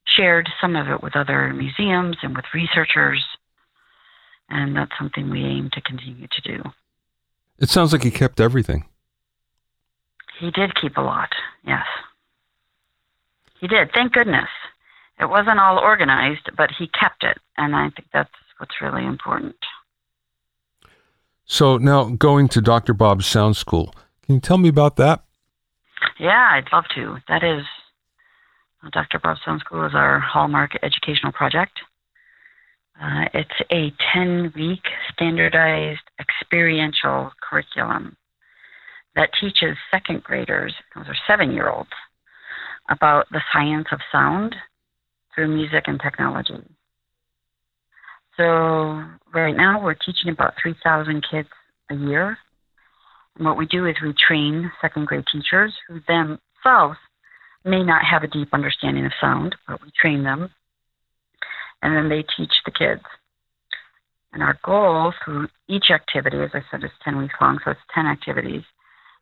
shared 0.06 0.50
some 0.62 0.76
of 0.76 0.88
it 0.88 1.04
with 1.04 1.16
other 1.16 1.54
museums 1.54 2.18
and 2.24 2.36
with 2.36 2.46
researchers, 2.54 3.24
and 4.50 4.76
that's 4.76 4.92
something 4.98 5.30
we 5.30 5.44
aim 5.44 5.70
to 5.74 5.82
continue 5.82 6.28
to 6.28 6.42
do. 6.42 6.64
It 7.60 7.70
sounds 7.70 7.92
like 7.92 8.04
he 8.04 8.12
kept 8.12 8.40
everything. 8.40 8.86
He 10.40 10.52
did 10.52 10.74
keep 10.80 10.98
a 10.98 11.02
lot, 11.02 11.30
yes. 11.66 11.86
He 13.60 13.68
did, 13.68 13.92
thank 13.94 14.14
goodness. 14.14 14.50
It 15.20 15.30
wasn't 15.30 15.60
all 15.60 15.80
organized, 15.80 16.50
but 16.56 16.70
he 16.78 16.88
kept 16.88 17.24
it, 17.24 17.38
and 17.58 17.76
I 17.76 17.90
think 17.90 18.08
that's 18.14 18.30
what's 18.58 18.82
really 18.82 19.06
important. 19.06 19.56
So 21.46 21.78
now 21.78 22.10
going 22.10 22.50
to 22.50 22.62
Dr. 22.62 22.94
Bob's 22.94 23.26
Sound 23.26 23.56
School, 23.56 23.94
can 24.24 24.36
you 24.36 24.42
tell 24.42 24.58
me 24.58 24.70
about 24.70 24.98
that? 24.98 25.24
Yeah, 26.20 26.50
I'd 26.52 26.72
love 26.72 26.86
to. 26.96 27.18
That 27.28 27.44
is 27.44 27.64
Dr. 28.92 29.20
Bob's 29.20 29.40
Sound 29.44 29.62
School 29.62 29.86
is 29.86 29.94
our 29.96 30.20
hallmark 30.20 30.72
educational 30.84 31.32
project. 31.32 31.80
Uh, 33.02 33.26
it's 33.34 33.50
a 33.72 33.94
10 34.14 34.54
week 34.56 34.84
standardized 35.14 36.02
experiential 36.20 37.32
curriculum 37.42 38.18
that 39.16 39.30
teaches 39.40 39.78
second 39.92 40.24
graders, 40.24 40.74
those 40.96 41.06
are 41.08 41.16
seven 41.28 41.52
year 41.52 41.70
olds, 41.70 41.90
about 42.90 43.28
the 43.32 43.42
science 43.52 43.88
of 43.92 44.00
sound 44.12 44.56
through 45.38 45.56
music 45.56 45.84
and 45.86 46.00
technology. 46.02 46.58
So, 48.38 49.04
right 49.34 49.56
now 49.56 49.82
we're 49.84 49.94
teaching 49.94 50.32
about 50.32 50.56
3,000 50.62 51.24
kids 51.30 51.50
a 51.92 51.96
year. 51.96 52.38
And 53.36 53.46
what 53.46 53.58
we 53.58 53.68
do 53.68 53.86
is 53.86 53.96
we 54.02 54.14
train 54.28 54.72
second 54.82 55.06
grade 55.06 55.26
teachers 55.32 55.74
who 55.88 56.00
themselves 56.08 56.98
may 57.64 57.84
not 57.84 58.04
have 58.04 58.24
a 58.24 58.28
deep 58.28 58.50
understanding 58.52 59.06
of 59.06 59.12
sound, 59.22 59.56
but 59.68 59.82
we 59.84 59.92
train 60.00 60.24
them. 60.24 60.50
And 61.84 61.96
then 61.96 62.10
they 62.10 62.26
teach 62.36 62.54
the 62.66 62.72
kids. 62.72 63.04
And 64.34 64.42
our 64.42 64.58
goal 64.66 65.14
through 65.24 65.50
each 65.68 65.92
activity, 65.92 66.38
as 66.38 66.50
I 66.54 66.62
said, 66.72 66.84
is 66.84 66.92
10 67.04 67.18
weeks 67.18 67.36
long, 67.40 67.60
so 67.64 67.72
it's 67.72 67.80
10 67.94 68.08
activities, 68.08 68.64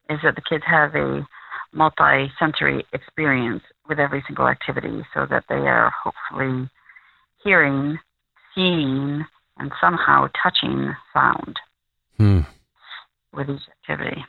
is 0.10 0.20
that 0.24 0.36
the 0.36 0.42
kids 0.50 0.64
have 0.66 0.96
a 0.96 1.28
multi 1.74 2.32
sensory 2.40 2.86
experience 2.94 3.64
with 3.88 4.00
every 4.00 4.24
single 4.28 4.48
activity 4.48 5.06
so 5.14 5.26
that 5.30 5.44
they 5.50 5.56
are 5.56 5.92
hopefully 6.04 6.70
hearing, 7.44 7.98
seeing, 8.54 9.26
and 9.58 9.72
somehow 9.80 10.28
touching 10.42 10.94
sound 11.14 11.60
Hmm. 12.18 12.42
with 13.34 13.50
each 13.50 13.62
activity. 13.90 14.24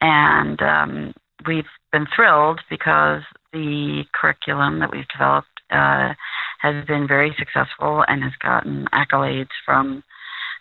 And 0.00 0.60
um, 0.62 1.14
we've 1.46 1.64
been 1.92 2.06
thrilled 2.14 2.60
because 2.70 3.22
the 3.52 4.04
curriculum 4.12 4.80
that 4.80 4.90
we've 4.90 5.08
developed 5.08 5.48
uh, 5.70 6.14
has 6.60 6.84
been 6.86 7.06
very 7.06 7.34
successful 7.38 8.04
and 8.08 8.22
has 8.22 8.32
gotten 8.42 8.86
accolades 8.92 9.50
from 9.64 10.02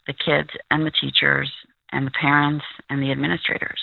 the 0.07 0.13
kids 0.13 0.49
and 0.69 0.85
the 0.85 0.91
teachers 0.91 1.51
and 1.91 2.07
the 2.07 2.11
parents 2.11 2.65
and 2.89 3.01
the 3.01 3.11
administrators. 3.11 3.79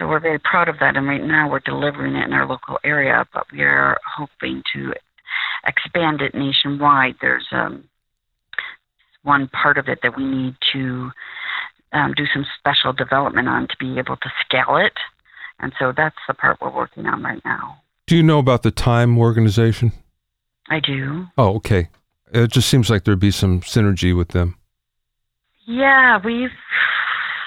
So 0.00 0.08
we're 0.08 0.18
very 0.18 0.38
proud 0.38 0.70
of 0.70 0.78
that, 0.80 0.96
and 0.96 1.06
right 1.06 1.22
now 1.22 1.50
we're 1.50 1.60
delivering 1.60 2.16
it 2.16 2.24
in 2.24 2.32
our 2.32 2.46
local 2.46 2.78
area, 2.82 3.26
but 3.34 3.44
we 3.52 3.60
are 3.60 3.98
hoping 4.16 4.62
to 4.72 4.94
expand 5.66 6.22
it 6.22 6.34
nationwide. 6.34 7.16
There's 7.20 7.46
um, 7.52 7.84
one 9.22 9.48
part 9.48 9.76
of 9.76 9.88
it 9.88 9.98
that 10.02 10.16
we 10.16 10.24
need 10.24 10.56
to 10.72 11.10
um, 11.92 12.14
do 12.16 12.24
some 12.32 12.46
special 12.58 12.94
development 12.94 13.46
on 13.46 13.68
to 13.68 13.76
be 13.78 13.98
able 13.98 14.16
to 14.16 14.30
scale 14.42 14.78
it. 14.78 14.94
And 15.58 15.74
so 15.78 15.92
that's 15.94 16.16
the 16.26 16.32
part 16.32 16.56
we're 16.62 16.74
working 16.74 17.04
on 17.04 17.22
right 17.22 17.42
now. 17.44 17.82
Do 18.06 18.16
you 18.16 18.22
know 18.22 18.38
about 18.38 18.62
the 18.62 18.70
Time 18.70 19.18
organization? 19.18 19.92
I 20.70 20.80
do. 20.80 21.26
Oh, 21.36 21.56
okay. 21.56 21.88
It 22.32 22.50
just 22.50 22.70
seems 22.70 22.88
like 22.88 23.04
there'd 23.04 23.20
be 23.20 23.32
some 23.32 23.60
synergy 23.60 24.16
with 24.16 24.28
them. 24.28 24.56
Yeah, 25.66 26.18
we've 26.24 26.48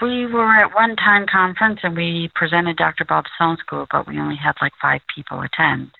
we 0.01 0.25
were 0.25 0.56
at 0.56 0.73
one 0.73 0.95
time 0.95 1.25
conference 1.32 1.79
and 1.84 1.95
we 1.95 2.29
presented 2.36 2.77
Dr. 2.77 3.06
Bob's 3.06 3.29
Sound 3.38 3.60
School, 3.60 3.88
but 3.91 4.08
we 4.08 4.19
only 4.19 4.36
had 4.36 4.53
like 4.62 4.73
five 4.82 5.01
people 5.13 5.41
attend. 5.41 5.91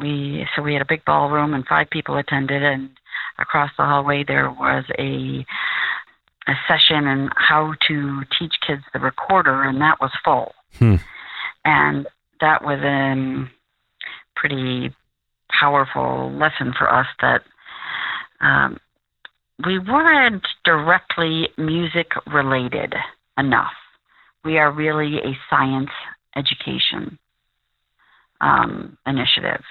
We 0.00 0.46
so 0.54 0.62
we 0.62 0.72
had 0.72 0.82
a 0.82 0.86
big 0.86 1.04
ballroom 1.04 1.54
and 1.54 1.66
five 1.66 1.90
people 1.90 2.16
attended, 2.16 2.62
and 2.62 2.90
across 3.38 3.70
the 3.76 3.84
hallway 3.84 4.24
there 4.26 4.50
was 4.50 4.84
a 4.98 5.44
a 6.48 6.54
session 6.66 7.06
on 7.06 7.30
how 7.36 7.74
to 7.88 8.22
teach 8.38 8.54
kids 8.66 8.82
the 8.92 8.98
recorder, 8.98 9.62
and 9.62 9.80
that 9.80 10.00
was 10.00 10.10
full. 10.24 10.52
Hmm. 10.78 10.96
And 11.64 12.06
that 12.40 12.64
was 12.64 12.80
a 12.80 13.48
pretty 14.34 14.94
powerful 15.50 16.32
lesson 16.32 16.72
for 16.76 16.92
us 16.92 17.06
that 17.20 17.42
um, 18.40 18.78
we 19.66 19.78
weren't 19.78 20.46
directly 20.64 21.48
music 21.56 22.12
related 22.32 22.94
enough. 23.38 23.72
We 24.44 24.58
are 24.58 24.72
really 24.72 25.18
a 25.18 25.36
science 25.48 25.90
education 26.36 27.18
um, 28.40 28.96
initiative. 29.06 29.62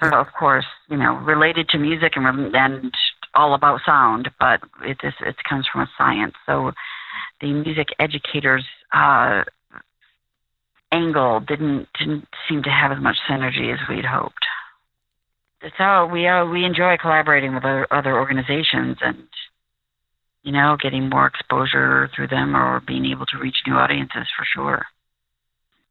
So, 0.00 0.14
of 0.14 0.28
course, 0.38 0.64
you 0.88 0.96
know, 0.96 1.16
related 1.16 1.68
to 1.70 1.78
music 1.78 2.12
and, 2.16 2.54
and 2.54 2.94
all 3.34 3.54
about 3.54 3.80
sound, 3.84 4.30
but 4.38 4.60
it 4.82 4.98
comes 5.48 5.66
from 5.70 5.82
a 5.82 5.90
science. 5.98 6.34
So, 6.46 6.72
the 7.40 7.52
music 7.52 7.88
educators 7.98 8.64
uh, 8.92 9.44
angle 10.92 11.40
didn't 11.40 11.88
didn't 11.98 12.26
seem 12.48 12.62
to 12.62 12.70
have 12.70 12.92
as 12.92 13.02
much 13.02 13.16
synergy 13.28 13.72
as 13.72 13.78
we'd 13.88 14.04
hoped. 14.04 14.46
So 15.78 16.06
we 16.06 16.26
uh, 16.26 16.46
we 16.46 16.64
enjoy 16.64 16.96
collaborating 16.96 17.54
with 17.54 17.64
other, 17.64 17.86
other 17.90 18.18
organizations 18.18 18.96
and 19.02 19.28
you 20.42 20.52
know 20.52 20.76
getting 20.80 21.10
more 21.10 21.26
exposure 21.26 22.08
through 22.14 22.28
them 22.28 22.56
or 22.56 22.80
being 22.80 23.04
able 23.06 23.26
to 23.26 23.38
reach 23.38 23.56
new 23.66 23.74
audiences 23.74 24.26
for 24.36 24.46
sure. 24.54 24.86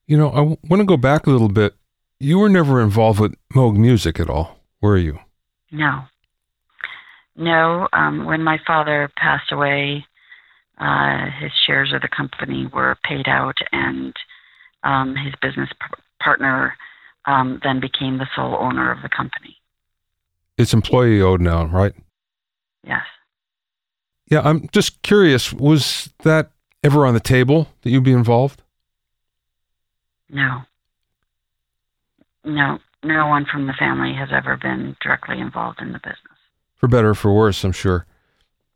You 0.07 0.17
know, 0.17 0.31
I 0.31 0.37
w- 0.37 0.57
want 0.67 0.81
to 0.81 0.85
go 0.85 0.97
back 0.97 1.27
a 1.27 1.29
little 1.29 1.49
bit. 1.49 1.75
You 2.19 2.39
were 2.39 2.49
never 2.49 2.81
involved 2.81 3.19
with 3.19 3.35
Moog 3.53 3.77
Music 3.77 4.19
at 4.19 4.29
all, 4.29 4.59
were 4.81 4.97
you? 4.97 5.19
No. 5.71 6.01
No. 7.35 7.87
Um, 7.93 8.25
when 8.25 8.43
my 8.43 8.57
father 8.65 9.11
passed 9.15 9.51
away, 9.51 10.05
uh, 10.79 11.27
his 11.39 11.51
shares 11.67 11.93
of 11.93 12.01
the 12.01 12.07
company 12.07 12.67
were 12.73 12.97
paid 13.03 13.27
out, 13.27 13.57
and 13.71 14.15
um, 14.83 15.15
his 15.15 15.33
business 15.41 15.69
p- 15.79 16.01
partner 16.19 16.75
um, 17.25 17.59
then 17.63 17.79
became 17.79 18.17
the 18.17 18.27
sole 18.35 18.57
owner 18.59 18.91
of 18.91 19.03
the 19.03 19.09
company. 19.09 19.58
It's 20.59 20.73
employee 20.73 21.21
owned 21.21 21.41
now, 21.41 21.65
right? 21.65 21.93
Yes. 22.83 23.01
Yeah, 24.29 24.41
I'm 24.43 24.67
just 24.73 25.01
curious. 25.01 25.53
Was 25.53 26.11
that 26.23 26.51
ever 26.83 27.05
on 27.05 27.13
the 27.13 27.19
table 27.21 27.69
that 27.81 27.89
you'd 27.89 28.03
be 28.03 28.11
involved? 28.11 28.61
No. 30.29 30.63
No. 32.43 32.79
No 33.03 33.27
one 33.27 33.45
from 33.49 33.67
the 33.67 33.73
family 33.73 34.13
has 34.13 34.29
ever 34.33 34.57
been 34.57 34.97
directly 35.01 35.39
involved 35.39 35.79
in 35.81 35.93
the 35.93 35.99
business. 35.99 36.17
for 36.75 36.87
better 36.87 37.11
or 37.11 37.15
for 37.15 37.33
worse, 37.33 37.63
I'm 37.63 37.71
sure. 37.71 38.05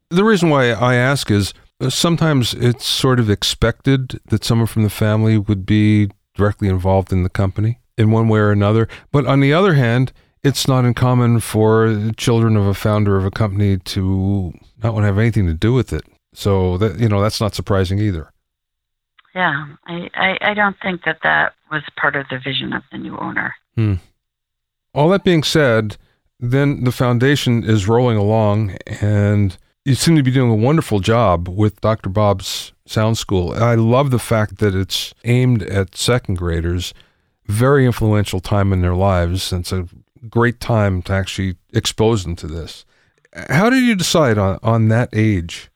The 0.10 0.24
reason 0.24 0.50
why 0.50 0.70
I 0.72 0.96
ask 0.96 1.30
is 1.30 1.54
uh, 1.82 1.90
sometimes 1.90 2.54
it's 2.54 2.86
sort 2.86 3.20
of 3.20 3.30
expected 3.30 4.22
that 4.28 4.46
someone 4.46 4.68
from 4.68 4.84
the 4.84 4.90
family 4.90 5.38
would 5.38 5.66
be 5.66 6.10
directly 6.36 6.70
involved 6.70 7.12
in 7.12 7.24
the 7.24 7.30
company 7.30 7.80
in 7.98 8.12
one 8.12 8.30
way 8.30 8.40
or 8.40 8.52
another. 8.52 8.88
But 9.12 9.26
on 9.28 9.42
the 9.42 9.54
other 9.54 9.74
hand, 9.74 10.14
it's 10.44 10.68
not 10.68 10.86
uncommon 10.86 11.40
for 11.40 12.12
children 12.18 12.58
of 12.58 12.66
a 12.66 12.74
founder 12.74 13.18
of 13.18 13.26
a 13.26 13.32
company 13.32 13.78
to 13.78 14.54
not 14.84 14.94
want 14.94 15.04
to 15.04 15.08
have 15.08 15.18
anything 15.18 15.48
to 15.48 15.54
do 15.54 15.74
with 15.74 15.94
it. 15.94 16.04
So 16.34 16.78
that 16.78 17.00
you 17.00 17.08
know 17.08 17.22
that's 17.22 17.40
not 17.40 17.54
surprising 17.54 18.00
either. 18.00 18.32
Yeah, 19.36 19.66
I, 19.86 20.10
I, 20.14 20.38
I 20.42 20.54
don't 20.54 20.76
think 20.82 21.04
that 21.06 21.20
that 21.24 21.54
was 21.72 21.82
part 21.96 22.16
of 22.16 22.28
the 22.30 22.40
vision 22.40 22.74
of 22.74 22.84
the 22.92 22.98
new 22.98 23.18
owner. 23.18 23.56
Hmm. 23.76 23.96
All 24.94 25.10
that 25.10 25.24
being 25.24 25.42
said, 25.42 25.98
then 26.40 26.84
the 26.84 26.92
foundation 26.92 27.64
is 27.64 27.88
rolling 27.88 28.18
along, 28.18 28.78
and 29.02 29.58
you 29.86 29.96
seem 29.96 30.16
to 30.16 30.24
be 30.24 30.32
doing 30.32 30.52
a 30.52 30.56
wonderful 30.56 31.00
job 31.00 31.48
with 31.50 31.82
Dr. 31.82 32.10
Bob's 32.10 32.74
Sound 32.86 33.18
School. 33.18 33.54
I 33.54 33.74
love 33.76 34.12
the 34.12 34.20
fact 34.20 34.60
that 34.60 34.76
it's 34.76 35.14
aimed 35.24 35.64
at 35.64 35.96
second 35.96 36.36
graders. 36.36 36.94
Very 37.48 37.86
influential 37.86 38.40
time 38.40 38.72
in 38.72 38.82
their 38.82 38.94
lives. 38.94 39.52
It's 39.52 39.72
a 39.72 39.88
great 40.30 40.60
time 40.60 41.02
to 41.04 41.14
actually 41.14 41.56
expose 41.74 42.24
them 42.24 42.36
to 42.38 42.48
this. 42.48 42.86
How 43.50 43.70
did 43.70 43.84
you 43.84 43.96
decide 43.96 44.38
on, 44.38 44.60
on 44.62 44.88
that 44.90 45.10
age? 45.14 45.70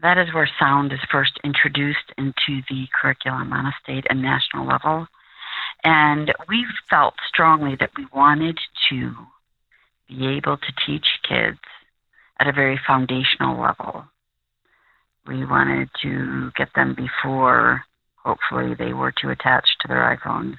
That 0.00 0.18
is 0.18 0.32
where 0.32 0.48
sound 0.58 0.92
is 0.92 1.00
first 1.10 1.38
introduced 1.42 2.12
into 2.16 2.62
the 2.68 2.86
curriculum 3.00 3.52
on 3.52 3.66
a 3.66 3.74
state 3.82 4.06
and 4.08 4.22
national 4.22 4.66
level. 4.66 5.06
And 5.84 6.32
we 6.48 6.64
felt 6.88 7.14
strongly 7.26 7.76
that 7.76 7.90
we 7.96 8.06
wanted 8.12 8.58
to 8.90 9.12
be 10.08 10.26
able 10.26 10.56
to 10.56 10.72
teach 10.86 11.06
kids 11.28 11.58
at 12.40 12.46
a 12.46 12.52
very 12.52 12.80
foundational 12.86 13.60
level. 13.60 14.04
We 15.26 15.44
wanted 15.44 15.90
to 16.02 16.50
get 16.56 16.68
them 16.74 16.94
before, 16.94 17.82
hopefully, 18.24 18.74
they 18.74 18.92
were 18.92 19.12
too 19.12 19.30
attached 19.30 19.76
to 19.80 19.88
their 19.88 20.16
iPhones, 20.16 20.56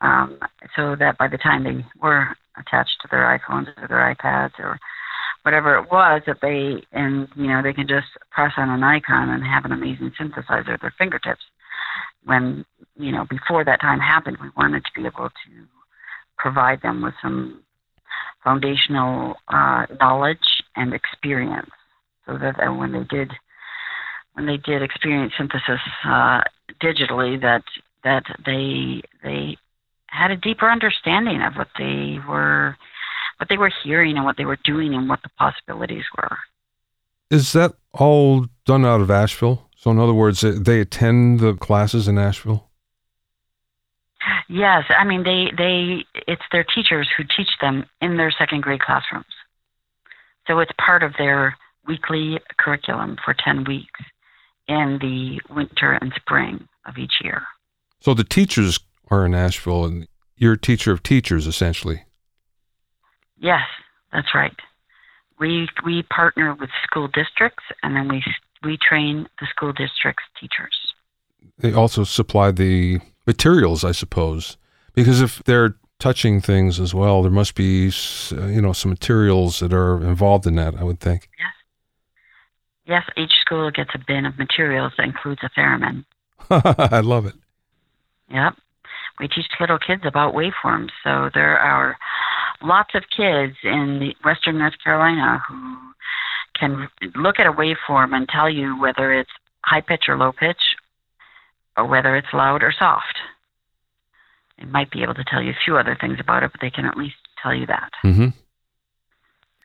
um, 0.00 0.38
so 0.76 0.96
that 0.98 1.18
by 1.18 1.28
the 1.28 1.38
time 1.38 1.64
they 1.64 1.84
were 2.00 2.28
attached 2.56 2.96
to 3.02 3.08
their 3.10 3.38
iPhones 3.38 3.68
or 3.76 3.88
their 3.88 4.14
iPads 4.14 4.58
or 4.58 4.78
whatever 5.42 5.76
it 5.76 5.90
was, 5.90 6.22
that 6.26 6.38
they 6.42 6.82
and 6.92 7.28
you 7.36 7.46
know 7.46 7.62
they 7.62 7.72
can 7.72 7.88
just 7.88 8.06
press 8.30 8.52
on 8.56 8.70
an 8.70 8.82
icon 8.82 9.30
and 9.30 9.44
have 9.44 9.64
an 9.64 9.72
amazing 9.72 10.12
synthesizer 10.20 10.74
at 10.74 10.80
their 10.80 10.94
fingertips. 10.98 11.42
When 12.24 12.64
you 12.96 13.12
know 13.12 13.24
before 13.28 13.64
that 13.64 13.80
time 13.80 14.00
happened, 14.00 14.38
we 14.40 14.50
wanted 14.56 14.84
to 14.84 14.90
be 14.94 15.06
able 15.06 15.28
to 15.28 15.66
provide 16.36 16.82
them 16.82 17.02
with 17.02 17.14
some 17.22 17.62
foundational 18.44 19.34
uh, 19.48 19.86
knowledge 20.00 20.38
and 20.76 20.94
experience, 20.94 21.70
so 22.26 22.38
that 22.38 22.54
uh, 22.60 22.72
when 22.72 22.92
they 22.92 23.04
did 23.04 23.30
when 24.34 24.46
they 24.46 24.56
did 24.58 24.82
experience 24.82 25.32
synthesis 25.36 25.80
uh, 26.04 26.40
digitally, 26.82 27.40
that 27.40 27.62
that 28.04 28.22
they 28.46 29.02
they 29.22 29.56
had 30.08 30.30
a 30.30 30.36
deeper 30.36 30.70
understanding 30.70 31.42
of 31.42 31.54
what 31.54 31.68
they 31.78 32.18
were 32.28 32.76
what 33.38 33.48
they 33.48 33.56
were 33.56 33.70
hearing 33.84 34.16
and 34.16 34.24
what 34.24 34.36
they 34.36 34.44
were 34.44 34.58
doing 34.64 34.94
and 34.94 35.08
what 35.08 35.22
the 35.22 35.28
possibilities 35.38 36.04
were. 36.16 36.38
Is 37.30 37.52
that 37.52 37.74
all 37.92 38.46
done 38.64 38.84
out 38.84 39.00
of 39.00 39.10
Asheville? 39.10 39.68
So, 39.76 39.92
in 39.92 39.98
other 40.00 40.14
words, 40.14 40.42
eh, 40.42 40.54
they 40.58 40.80
attend 40.80 41.38
the 41.38 41.54
classes 41.54 42.08
in 42.08 42.18
Asheville. 42.18 42.68
Yes, 44.48 44.84
I 44.88 45.04
mean 45.04 45.22
they 45.24 45.52
they 45.56 46.04
it's 46.26 46.42
their 46.50 46.64
teachers 46.64 47.08
who 47.16 47.22
teach 47.24 47.50
them 47.60 47.84
in 48.00 48.16
their 48.16 48.30
second 48.30 48.62
grade 48.62 48.80
classrooms. 48.80 49.26
So 50.46 50.58
it's 50.60 50.72
part 50.78 51.02
of 51.02 51.12
their 51.18 51.56
weekly 51.86 52.40
curriculum 52.58 53.18
for 53.22 53.34
10 53.34 53.64
weeks 53.64 54.00
in 54.66 54.98
the 55.00 55.40
winter 55.52 55.92
and 55.92 56.12
spring 56.16 56.66
of 56.86 56.96
each 56.96 57.20
year. 57.22 57.42
So 58.00 58.14
the 58.14 58.24
teachers 58.24 58.80
are 59.10 59.26
in 59.26 59.34
Asheville, 59.34 59.84
and 59.84 60.08
you're 60.36 60.54
a 60.54 60.58
teacher 60.58 60.92
of 60.92 61.02
teachers 61.02 61.46
essentially. 61.46 62.04
Yes, 63.38 63.66
that's 64.12 64.34
right. 64.34 64.54
We 65.38 65.68
we 65.84 66.02
partner 66.04 66.54
with 66.54 66.70
school 66.84 67.08
districts 67.08 67.64
and 67.82 67.94
then 67.94 68.08
we 68.08 68.24
we 68.62 68.76
train 68.76 69.28
the 69.40 69.46
school 69.46 69.72
district's 69.72 70.24
teachers. 70.40 70.74
They 71.58 71.72
also 71.72 72.04
supply 72.04 72.50
the 72.50 73.00
materials, 73.26 73.84
I 73.84 73.92
suppose, 73.92 74.56
because 74.94 75.20
if 75.20 75.42
they're 75.44 75.76
touching 75.98 76.40
things 76.40 76.78
as 76.80 76.94
well, 76.94 77.22
there 77.22 77.30
must 77.30 77.54
be 77.54 77.90
you 78.30 78.60
know 78.60 78.72
some 78.72 78.90
materials 78.90 79.60
that 79.60 79.72
are 79.72 80.02
involved 80.04 80.46
in 80.46 80.56
that. 80.56 80.76
I 80.76 80.84
would 80.84 81.00
think. 81.00 81.28
Yes. 81.38 81.48
Yes, 82.86 83.02
each 83.18 83.32
school 83.42 83.70
gets 83.70 83.90
a 83.94 83.98
bin 83.98 84.24
of 84.24 84.38
materials 84.38 84.92
that 84.96 85.04
includes 85.04 85.42
a 85.42 85.50
theremin. 85.50 86.06
I 86.50 87.00
love 87.00 87.26
it. 87.26 87.34
Yep. 88.30 88.54
We 89.20 89.28
teach 89.28 89.46
little 89.60 89.78
kids 89.78 90.02
about 90.04 90.34
waveforms. 90.34 90.90
So 91.02 91.30
there 91.34 91.58
are 91.58 91.96
lots 92.62 92.94
of 92.94 93.04
kids 93.14 93.56
in 93.64 94.12
Western 94.24 94.58
North 94.58 94.74
Carolina 94.82 95.42
who 95.48 95.76
can 96.58 96.88
look 97.16 97.38
at 97.38 97.46
a 97.46 97.52
waveform 97.52 98.14
and 98.14 98.28
tell 98.28 98.50
you 98.50 98.80
whether 98.80 99.12
it's 99.12 99.30
high 99.64 99.80
pitch 99.80 100.04
or 100.08 100.16
low 100.16 100.32
pitch, 100.32 100.60
or 101.76 101.86
whether 101.86 102.16
it's 102.16 102.28
loud 102.32 102.62
or 102.62 102.72
soft. 102.76 103.18
They 104.58 104.64
might 104.64 104.90
be 104.90 105.02
able 105.02 105.14
to 105.14 105.24
tell 105.24 105.42
you 105.42 105.50
a 105.50 105.64
few 105.64 105.76
other 105.76 105.96
things 106.00 106.18
about 106.20 106.42
it, 106.42 106.50
but 106.52 106.60
they 106.60 106.70
can 106.70 106.84
at 106.84 106.96
least 106.96 107.16
tell 107.42 107.54
you 107.54 107.66
that. 107.66 107.90
Mm-hmm. 108.04 108.28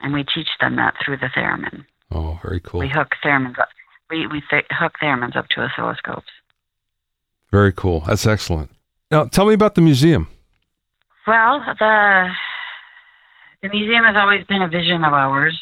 And 0.02 0.14
we 0.14 0.24
teach 0.24 0.50
them 0.60 0.76
that 0.76 0.96
through 1.04 1.18
the 1.18 1.30
theremin. 1.36 1.86
Oh, 2.12 2.40
very 2.44 2.60
cool. 2.60 2.82
We 2.82 2.90
hook 2.90 3.16
theremins 3.24 3.58
up. 3.58 3.70
We 4.10 4.28
we 4.28 4.44
th- 4.50 4.66
hook 4.70 4.94
theremins 5.02 5.36
up 5.36 5.48
to 5.50 5.62
oscilloscopes. 5.62 6.24
Very 7.52 7.72
cool. 7.72 8.02
That's 8.02 8.28
excellent. 8.28 8.70
Now, 9.14 9.26
tell 9.26 9.46
me 9.46 9.54
about 9.54 9.76
the 9.76 9.82
museum. 9.82 10.28
Well, 11.28 11.64
the 11.78 12.30
the 13.62 13.70
museum 13.70 14.06
has 14.06 14.16
always 14.18 14.44
been 14.48 14.64
a 14.64 14.68
vision 14.68 15.04
of 15.04 15.14
ours, 15.14 15.56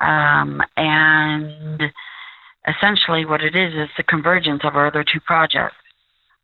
um, 0.00 0.62
and 0.78 1.82
essentially 2.66 3.26
what 3.26 3.42
it 3.42 3.54
is 3.54 3.74
is 3.74 3.90
the 3.98 4.02
convergence 4.02 4.62
of 4.64 4.74
our 4.74 4.86
other 4.86 5.04
two 5.04 5.20
projects, 5.20 5.76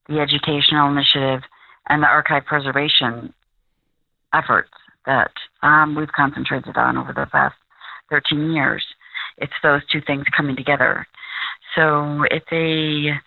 the 0.06 0.20
educational 0.20 0.92
initiative 0.92 1.40
and 1.88 2.02
the 2.02 2.06
archive 2.06 2.44
preservation 2.44 3.32
efforts 4.34 4.74
that 5.06 5.32
um, 5.62 5.94
we've 5.94 6.12
concentrated 6.12 6.76
on 6.76 6.98
over 6.98 7.14
the 7.14 7.24
past 7.32 7.56
13 8.10 8.52
years. 8.52 8.84
It's 9.38 9.58
those 9.62 9.80
two 9.90 10.02
things 10.06 10.26
coming 10.36 10.56
together. 10.56 11.06
So 11.74 12.24
it's 12.30 12.52
a 12.52 13.18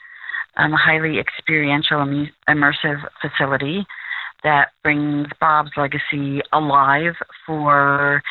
um, 0.58 0.74
highly 0.74 1.20
experiential, 1.20 2.00
immersive 2.50 3.02
facility 3.22 3.86
that 4.44 4.70
brings 4.84 5.28
Bob's 5.40 5.72
legacy 5.78 6.42
alive 6.52 7.14
for 7.46 8.22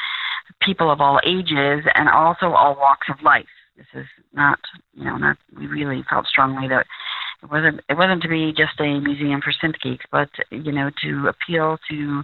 people 0.61 0.91
of 0.91 1.01
all 1.01 1.21
ages 1.25 1.85
and 1.95 2.09
also 2.09 2.53
all 2.53 2.77
walks 2.77 3.09
of 3.09 3.23
life. 3.23 3.47
This 3.77 3.87
is 3.95 4.07
not, 4.35 4.59
you 4.95 5.05
know, 5.05 5.17
not. 5.17 5.39
We 5.57 5.67
really 5.67 6.05
felt 6.11 6.27
strongly 6.27 6.69
that 6.69 6.87
it 7.43 7.51
wasn't. 7.51 7.81
It 7.89 7.97
wasn't 7.97 8.23
to 8.23 8.29
be 8.29 8.53
just 8.53 8.79
a 8.79 9.01
museum 9.01 9.41
for 9.41 9.53
synth 9.53 9.81
geeks, 9.81 10.05
but 10.13 10.29
you 10.51 10.73
know, 10.73 10.91
to 11.03 11.29
appeal 11.29 11.79
to 11.91 12.23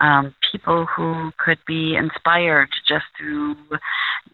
um, 0.00 0.34
people 0.50 0.86
who 0.86 1.30
could 1.38 1.58
be 1.66 1.96
inspired 1.96 2.68
just 2.86 3.04
through 3.18 3.56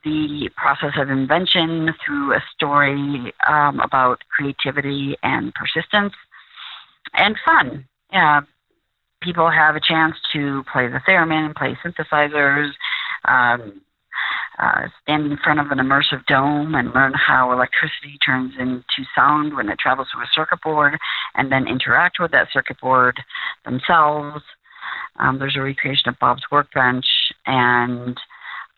the 0.05 0.51
process 0.57 0.93
of 0.97 1.11
invention, 1.11 1.95
through 2.05 2.35
a 2.35 2.43
story 2.55 3.33
um, 3.49 3.81
about 3.81 4.19
creativity 4.37 5.17
and 5.23 5.53
persistence, 5.55 6.13
and 7.15 7.37
fun. 7.45 7.87
Yeah, 8.13 8.43
people 9.23 9.51
have 9.51 9.77
a 9.77 9.81
chance 9.81 10.15
to 10.33 10.63
play 10.73 10.89
the 10.89 11.01
theremin, 11.09 11.55
play 11.55 11.77
synthesizers, 11.85 12.71
um, 13.25 13.81
uh, 14.59 14.83
stand 15.03 15.27
in 15.27 15.37
front 15.39 15.59
of 15.59 15.71
an 15.71 15.79
immersive 15.79 16.25
dome 16.27 16.75
and 16.75 16.95
learn 16.95 17.13
how 17.15 17.51
electricity 17.53 18.17
turns 18.25 18.53
into 18.59 19.09
sound 19.17 19.57
when 19.57 19.69
it 19.69 19.79
travels 19.79 20.09
through 20.13 20.23
a 20.23 20.29
circuit 20.33 20.61
board, 20.63 20.97
and 21.35 21.51
then 21.51 21.67
interact 21.67 22.19
with 22.21 22.31
that 22.31 22.49
circuit 22.53 22.81
board 22.81 23.21
themselves. 23.65 24.43
Um, 25.19 25.39
there's 25.39 25.57
a 25.57 25.61
recreation 25.61 26.09
of 26.09 26.19
Bob's 26.19 26.43
workbench, 26.51 27.07
and 27.47 28.17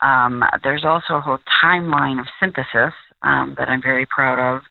um, 0.01 0.43
there's 0.63 0.85
also 0.85 1.15
a 1.15 1.21
whole 1.21 1.39
timeline 1.63 2.21
of 2.21 2.27
synthesis 2.41 2.95
um, 3.23 3.55
that 3.59 3.69
I'm 3.69 3.83
very 3.83 4.07
proud 4.07 4.39
of 4.39 4.63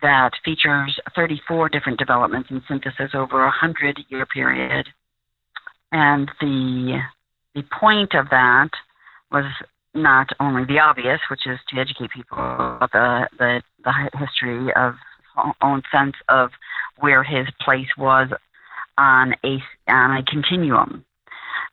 that 0.00 0.30
features 0.44 0.98
34 1.14 1.68
different 1.68 1.98
developments 1.98 2.50
in 2.50 2.62
synthesis 2.66 3.10
over 3.14 3.42
a 3.42 3.46
100 3.46 4.00
year 4.08 4.24
period. 4.26 4.88
And 5.90 6.30
the, 6.40 7.00
the 7.54 7.62
point 7.78 8.14
of 8.14 8.30
that 8.30 8.70
was 9.30 9.44
not 9.94 10.28
only 10.40 10.64
the 10.64 10.78
obvious, 10.78 11.20
which 11.30 11.46
is 11.46 11.58
to 11.68 11.80
educate 11.80 12.10
people 12.10 12.38
about 12.38 12.92
the, 12.92 13.28
the, 13.38 13.62
the 13.84 13.92
history 14.18 14.72
of 14.74 14.94
own 15.62 15.82
sense 15.92 16.14
of 16.28 16.50
where 16.98 17.22
his 17.22 17.46
place 17.60 17.88
was 17.96 18.28
on 18.98 19.34
a 19.44 19.58
on 19.88 20.16
a 20.16 20.22
continuum. 20.24 21.04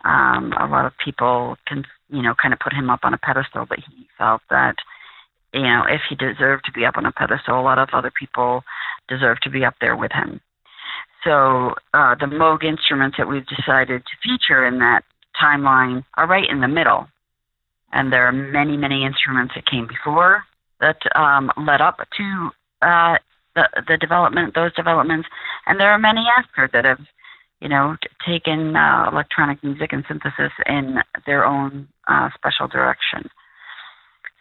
Um, 0.04 0.54
a 0.54 0.68
lot 0.68 0.86
of 0.86 0.94
people 1.04 1.58
can, 1.68 1.86
you 2.10 2.22
know, 2.22 2.34
kind 2.42 2.54
of 2.54 2.60
put 2.60 2.74
him 2.74 2.90
up 2.90 3.02
on 3.04 3.14
a 3.14 3.18
pedestal, 3.18 3.66
but 3.68 3.80
he 3.80 4.08
felt 4.18 4.42
that, 4.50 4.76
you 5.54 5.62
know, 5.62 5.84
if 5.90 6.02
he 6.10 6.16
deserved 6.16 6.66
to 6.66 6.72
be 6.72 6.86
up 6.86 6.96
on 6.96 7.06
a 7.06 7.12
pedestal, 7.12 7.60
a 7.60 7.62
lot 7.62 7.80
of 7.80 7.90
other 7.92 8.12
people 8.18 8.64
deserve 9.10 9.42
to 9.42 9.50
be 9.50 9.66
up 9.66 9.76
there 9.82 9.98
with 9.98 10.12
him. 10.14 10.40
So 11.26 11.76
uh, 11.94 12.16
the 12.16 12.28
Moog 12.28 12.64
instruments 12.64 13.18
that 13.18 13.28
we've 13.28 13.46
decided 13.46 14.04
to 14.06 14.12
feature 14.24 14.66
in 14.66 14.80
that 14.80 15.04
timeline 15.42 16.06
are 16.16 16.28
right 16.28 16.50
in 16.50 16.62
the 16.62 16.68
middle. 16.68 17.08
And 17.92 18.14
there 18.14 18.26
are 18.26 18.32
many, 18.32 18.78
many 18.78 19.06
instruments 19.06 19.54
that 19.56 19.66
came 19.66 19.88
before 19.88 20.44
that 20.80 20.98
um, 21.16 21.52
led 21.58 21.82
up 21.82 21.98
to 22.18 22.50
uh, 22.82 23.18
the, 23.60 23.84
the 23.88 23.98
development, 23.98 24.56
those 24.56 24.74
developments, 24.74 25.28
and 25.66 25.80
there 25.80 25.92
are 25.92 26.00
many 26.00 26.24
after 26.38 26.70
that 26.74 26.86
have, 26.86 27.04
you 27.62 27.70
know, 27.70 27.96
taken 28.26 28.76
uh, 28.76 29.10
electronic 29.12 29.64
music 29.64 29.94
and 29.94 30.04
synthesis 30.08 30.54
in 30.66 30.98
their 31.26 31.46
own 31.46 31.88
uh, 32.08 32.30
special 32.36 32.68
direction. 32.68 33.22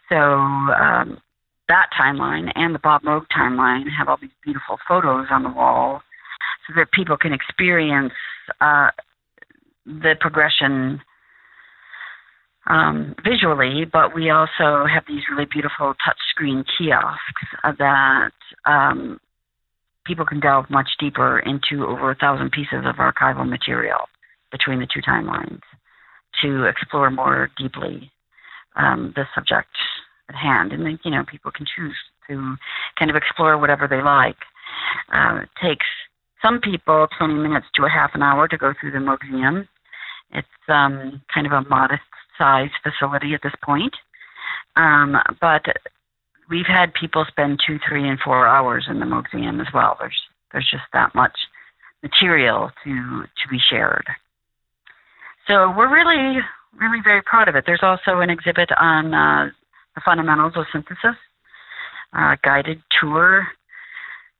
So 0.09 0.15
um, 0.15 1.07
that 1.67 1.87
timeline 1.99 2.51
and 2.55 2.73
the 2.73 2.79
Bob 2.79 3.01
Moog 3.03 3.25
timeline 3.37 3.85
have 3.97 4.07
all 4.07 4.17
these 4.21 4.39
beautiful 4.43 4.77
photos 4.87 5.27
on 5.29 5.43
the 5.43 5.49
wall, 5.49 6.01
so 6.65 6.73
that 6.77 6.91
people 6.91 7.17
can 7.17 7.33
experience 7.33 8.13
uh, 8.61 8.89
the 9.85 10.15
progression 10.19 11.01
um, 12.69 13.15
visually, 13.23 13.85
but 13.91 14.13
we 14.13 14.29
also 14.29 14.85
have 14.85 15.03
these 15.07 15.23
really 15.31 15.47
beautiful 15.51 15.95
touchscreen 15.95 16.63
kiosks 16.77 17.77
that 17.79 18.31
um, 18.65 19.19
people 20.05 20.25
can 20.25 20.39
delve 20.39 20.69
much 20.69 20.89
deeper 20.99 21.39
into 21.39 21.85
over 21.85 22.11
a 22.11 22.15
thousand 22.15 22.51
pieces 22.51 22.85
of 22.85 22.95
archival 22.95 23.47
material 23.47 24.07
between 24.51 24.79
the 24.79 24.87
two 24.93 25.01
timelines 25.01 25.61
to 26.41 26.65
explore 26.65 27.09
more 27.09 27.49
deeply 27.57 28.11
um, 28.75 29.13
the 29.15 29.23
subject 29.33 29.69
at 30.29 30.35
hand. 30.35 30.71
And 30.71 30.85
then, 30.85 30.99
you 31.03 31.11
know, 31.11 31.23
people 31.29 31.51
can 31.51 31.65
choose 31.75 31.95
to 32.29 32.55
kind 32.97 33.09
of 33.09 33.17
explore 33.17 33.57
whatever 33.57 33.87
they 33.87 34.01
like. 34.01 34.37
Uh, 35.11 35.41
it 35.43 35.49
takes 35.61 35.85
some 36.41 36.59
people 36.61 37.07
20 37.17 37.33
minutes 37.33 37.65
to 37.75 37.85
a 37.85 37.89
half 37.89 38.11
an 38.13 38.21
hour 38.21 38.47
to 38.47 38.57
go 38.57 38.73
through 38.79 38.91
the 38.91 38.99
museum. 38.99 39.67
It's 40.31 40.47
um, 40.67 41.21
kind 41.33 41.47
of 41.47 41.53
a 41.53 41.67
modest 41.67 42.03
size 42.39 42.71
facility 42.81 43.35
at 43.35 43.41
this 43.43 43.53
point. 43.63 43.93
Um, 44.75 45.17
but 45.39 45.61
we've 46.49 46.65
had 46.65 46.93
people 46.93 47.25
spend 47.27 47.59
two, 47.65 47.77
three, 47.87 48.09
and 48.09 48.19
four 48.19 48.47
hours 48.47 48.87
in 48.89 48.99
the 48.99 49.05
museum 49.05 49.59
as 49.61 49.67
well. 49.73 49.95
There's 49.99 50.17
there's 50.51 50.69
just 50.71 50.83
that 50.93 51.13
much 51.13 51.37
material 52.01 52.71
to 52.83 53.23
to 53.23 53.49
be 53.51 53.59
shared. 53.69 54.07
So 55.47 55.73
we're 55.77 55.93
really 55.93 56.39
really 56.79 57.01
very 57.03 57.21
proud 57.21 57.47
of 57.47 57.55
it. 57.55 57.65
There's 57.65 57.83
also 57.83 58.19
an 58.21 58.29
exhibit 58.29 58.69
on 58.79 59.13
uh, 59.13 59.49
the 59.95 60.01
fundamentals 60.05 60.53
of 60.55 60.65
synthesis, 60.71 61.17
a 62.13 62.37
guided 62.43 62.81
tour 62.99 63.47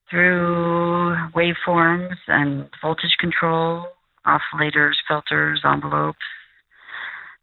through 0.10 1.16
waveforms 1.36 2.16
and 2.28 2.68
voltage 2.82 3.16
control, 3.20 3.88
oscillators, 4.26 4.94
filters, 5.08 5.62
envelopes, 5.64 6.18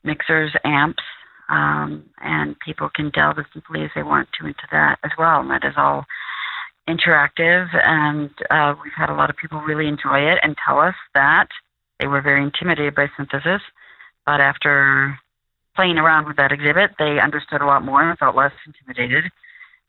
mixers, 0.07 0.53
amps, 0.65 1.03
um, 1.49 2.05
and 2.23 2.59
people 2.61 2.89
can 2.95 3.11
delve 3.11 3.39
as 3.39 3.45
deeply 3.53 3.83
as 3.85 3.91
they 3.95 4.03
want 4.03 4.29
to 4.39 4.47
into 4.47 4.67
that 4.73 4.99
as 5.05 5.11
well. 5.19 5.41
And 5.41 5.51
that 5.51 5.65
is 5.65 5.75
all 5.77 6.05
interactive, 6.89 7.67
and 7.85 8.31
uh, 8.51 8.75
we've 8.83 8.93
had 8.97 9.11
a 9.11 9.15
lot 9.15 9.29
of 9.29 9.37
people 9.37 9.61
really 9.61 9.89
enjoy 9.89 10.21
it 10.21 10.39
and 10.43 10.57
tell 10.65 10.79
us 10.79 10.95
that 11.15 11.49
they 11.99 12.07
were 12.07 12.21
very 12.21 12.43
intimidated 12.43 12.95
by 12.95 13.09
synthesis, 13.17 13.63
but 14.25 14.41
after 14.41 15.19
playing 15.75 15.99
around 15.99 16.27
with 16.27 16.37
that 16.37 16.53
exhibit, 16.53 16.91
they 16.99 17.19
understood 17.21 17.61
a 17.61 17.67
lot 17.67 17.85
more 17.85 18.09
and 18.09 18.19
felt 18.19 18.37
less 18.37 18.53
intimidated, 18.67 19.25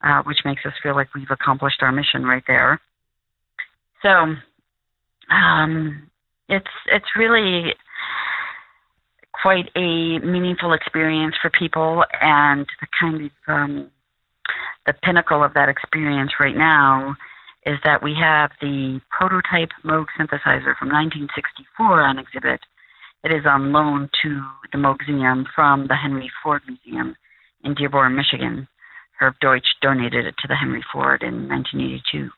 uh, 0.04 0.22
which 0.24 0.40
makes 0.46 0.66
us 0.66 0.74
feel 0.82 0.96
like 0.96 1.14
we've 1.14 1.32
accomplished 1.32 1.82
our 1.82 1.92
mission 1.92 2.24
right 2.24 2.44
there. 2.48 2.80
So 4.02 4.36
um, 5.30 6.10
it's 6.50 6.68
it's 6.88 7.16
really 7.18 7.74
quite 9.42 9.70
a 9.76 10.20
meaningful 10.20 10.74
experience 10.74 11.36
for 11.42 11.50
people, 11.50 12.04
and 12.22 12.66
the 12.82 12.88
kind 13.00 13.26
of 13.26 13.32
um, 13.48 13.92
the 14.86 14.94
pinnacle 15.04 15.44
of 15.44 15.54
that 15.54 15.70
experience 15.70 16.32
right 16.40 16.56
now 16.56 17.16
is 17.66 17.78
that 17.84 18.02
we 18.02 18.16
have 18.20 18.52
the 18.62 19.02
prototype 19.10 19.70
Moog 19.84 20.06
synthesizer 20.18 20.76
from 20.80 20.90
1964 20.90 22.02
on 22.02 22.18
exhibit. 22.18 22.62
It 23.24 23.32
is 23.32 23.46
on 23.46 23.74
loan 23.74 24.10
to 24.24 24.42
the 24.72 24.78
Moog 24.78 24.98
Museum 25.08 25.46
from 25.54 25.88
the 25.88 25.96
Henry 25.96 26.32
Ford 26.42 26.62
Museum 26.68 27.16
in 27.64 27.74
Dearborn, 27.74 28.16
Michigan. 28.16 28.68
Herb 29.20 29.36
Deutsch 29.42 29.68
donated 29.82 30.26
it 30.26 30.36
to 30.40 30.48
the 30.48 30.56
Henry 30.56 30.84
Ford 30.94 31.24
in 31.24 31.50
1982, 31.50 32.30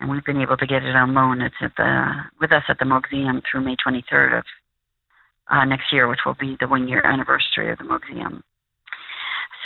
and 0.00 0.10
we've 0.10 0.24
been 0.24 0.40
able 0.40 0.56
to 0.56 0.66
get 0.66 0.82
it 0.82 0.96
on 0.96 1.14
loan. 1.14 1.42
It's 1.42 1.54
at 1.60 1.76
the 1.76 2.12
with 2.40 2.52
us 2.52 2.64
at 2.68 2.78
the 2.78 2.86
Moog 2.86 3.04
Museum 3.12 3.42
through 3.42 3.60
May 3.60 3.76
23rd 3.76 4.38
of 4.38 4.44
uh, 5.50 5.64
next 5.64 5.92
year, 5.92 6.08
which 6.08 6.20
will 6.24 6.36
be 6.38 6.56
the 6.60 6.68
one 6.68 6.88
year 6.88 7.04
anniversary 7.04 7.70
of 7.70 7.78
the 7.78 7.84
museum. 7.84 8.42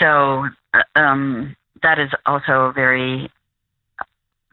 So 0.01 0.47
uh, 0.73 0.83
um, 0.99 1.57
that 1.83 1.99
is 1.99 2.11
also 2.27 2.66
a 2.66 2.73
very, 2.73 3.31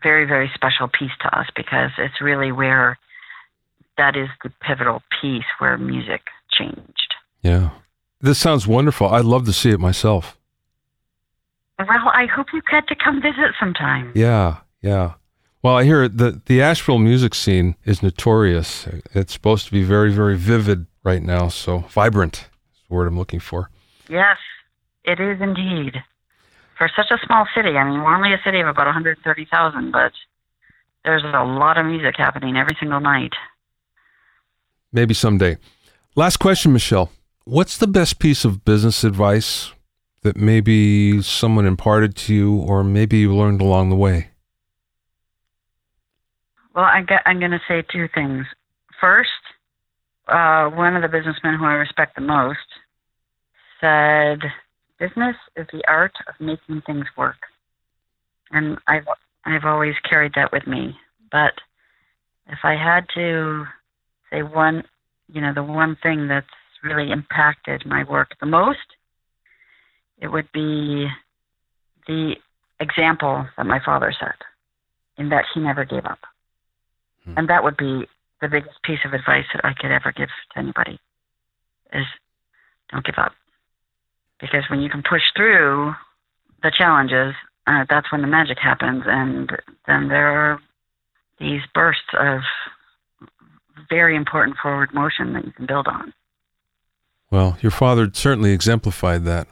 very, 0.03 0.25
very 0.25 0.51
special 0.53 0.87
piece 0.87 1.11
to 1.21 1.37
us 1.37 1.47
because 1.55 1.91
it's 1.97 2.21
really 2.21 2.51
where 2.51 2.97
that 3.97 4.15
is 4.15 4.29
the 4.43 4.51
pivotal 4.61 5.01
piece 5.21 5.45
where 5.59 5.77
music 5.77 6.21
changed. 6.51 7.13
Yeah. 7.41 7.71
This 8.19 8.37
sounds 8.37 8.67
wonderful. 8.67 9.07
I'd 9.07 9.25
love 9.25 9.45
to 9.45 9.53
see 9.53 9.71
it 9.71 9.79
myself. 9.79 10.37
Well, 11.79 11.87
I 12.13 12.27
hope 12.27 12.47
you 12.53 12.61
get 12.69 12.87
to 12.87 12.95
come 12.95 13.21
visit 13.21 13.55
sometime. 13.59 14.11
Yeah, 14.13 14.57
yeah. 14.81 15.13
Well, 15.63 15.77
I 15.77 15.83
hear 15.83 16.07
the 16.07 16.41
the 16.45 16.61
Asheville 16.61 16.97
music 16.97 17.35
scene 17.35 17.75
is 17.85 18.01
notorious. 18.01 18.87
It's 19.13 19.33
supposed 19.33 19.65
to 19.67 19.71
be 19.71 19.83
very, 19.83 20.11
very 20.11 20.35
vivid 20.35 20.87
right 21.03 21.21
now. 21.21 21.49
So 21.49 21.79
vibrant 21.79 22.49
is 22.73 22.79
the 22.89 22.95
word 22.95 23.07
I'm 23.07 23.17
looking 23.17 23.39
for. 23.39 23.69
Yes, 24.09 24.37
it 25.03 25.19
is 25.19 25.39
indeed. 25.39 26.01
For 26.77 26.89
such 26.95 27.11
a 27.11 27.25
small 27.25 27.45
city, 27.53 27.77
I 27.77 27.83
mean, 27.83 28.01
we're 28.01 28.15
only 28.15 28.33
a 28.33 28.41
city 28.43 28.59
of 28.59 28.67
about 28.67 28.87
130,000, 28.87 29.91
but 29.91 30.11
there's 31.05 31.23
a 31.23 31.43
lot 31.43 31.77
of 31.77 31.85
music 31.85 32.15
happening 32.17 32.57
every 32.57 32.75
single 32.79 32.99
night. 32.99 33.33
Maybe 34.91 35.13
someday. 35.13 35.57
Last 36.15 36.37
question, 36.37 36.73
Michelle. 36.73 37.11
What's 37.45 37.77
the 37.77 37.87
best 37.87 38.17
piece 38.17 38.43
of 38.43 38.65
business 38.65 39.03
advice 39.03 39.71
that 40.23 40.37
maybe 40.37 41.21
someone 41.21 41.67
imparted 41.67 42.15
to 42.15 42.33
you 42.33 42.55
or 42.55 42.83
maybe 42.83 43.19
you 43.19 43.35
learned 43.35 43.61
along 43.61 43.89
the 43.89 43.95
way? 43.95 44.30
Well, 46.73 46.85
I 46.85 47.03
am 47.25 47.39
going 47.39 47.51
to 47.51 47.61
say 47.67 47.83
two 47.91 48.07
things. 48.13 48.45
First, 48.99 49.29
uh, 50.27 50.69
one 50.69 50.95
of 50.95 51.01
the 51.01 51.09
businessmen 51.09 51.57
who 51.57 51.65
I 51.65 51.73
respect 51.73 52.15
the 52.15 52.21
most 52.21 52.59
said, 53.81 54.39
"Business 54.97 55.35
is 55.57 55.67
the 55.73 55.83
art 55.87 56.13
of 56.27 56.39
making 56.39 56.81
things 56.81 57.05
work," 57.17 57.37
and 58.51 58.77
I've 58.87 59.07
I've 59.45 59.65
always 59.65 59.95
carried 60.09 60.33
that 60.35 60.51
with 60.53 60.65
me. 60.65 60.97
But 61.31 61.53
if 62.47 62.59
I 62.63 62.75
had 62.75 63.09
to 63.15 63.65
say 64.29 64.43
one, 64.43 64.83
you 65.27 65.41
know, 65.41 65.53
the 65.53 65.63
one 65.63 65.97
thing 66.01 66.27
that's 66.27 66.47
really 66.83 67.11
impacted 67.11 67.85
my 67.85 68.03
work 68.05 68.35
the 68.39 68.45
most, 68.45 68.95
it 70.19 70.27
would 70.27 70.49
be 70.53 71.07
the 72.07 72.35
example 72.79 73.45
that 73.57 73.65
my 73.65 73.79
father 73.83 74.13
set, 74.17 74.41
in 75.17 75.29
that 75.29 75.45
he 75.53 75.59
never 75.59 75.83
gave 75.83 76.05
up. 76.05 76.19
Hmm. 77.25 77.33
And 77.37 77.49
that 77.49 77.63
would 77.63 77.77
be 77.77 78.07
the 78.41 78.47
biggest 78.47 78.81
piece 78.83 78.99
of 79.05 79.13
advice 79.13 79.45
that 79.53 79.63
I 79.63 79.73
could 79.73 79.91
ever 79.91 80.11
give 80.11 80.29
to 80.53 80.59
anybody 80.59 80.99
is 81.93 82.05
don't 82.89 83.05
give 83.05 83.15
up. 83.17 83.33
Because 84.39 84.63
when 84.69 84.81
you 84.81 84.89
can 84.89 85.03
push 85.07 85.21
through 85.35 85.93
the 86.63 86.71
challenges, 86.75 87.35
uh, 87.67 87.85
that's 87.89 88.11
when 88.11 88.21
the 88.21 88.27
magic 88.27 88.57
happens. 88.57 89.03
And 89.05 89.51
then 89.87 90.07
there 90.07 90.27
are 90.27 90.59
these 91.39 91.61
bursts 91.73 92.01
of 92.19 92.41
very 93.89 94.15
important 94.15 94.57
forward 94.61 94.93
motion 94.93 95.33
that 95.33 95.45
you 95.45 95.51
can 95.51 95.65
build 95.65 95.87
on. 95.87 96.13
Well, 97.29 97.57
your 97.61 97.71
father 97.71 98.09
certainly 98.13 98.51
exemplified 98.51 99.23
that. 99.25 99.47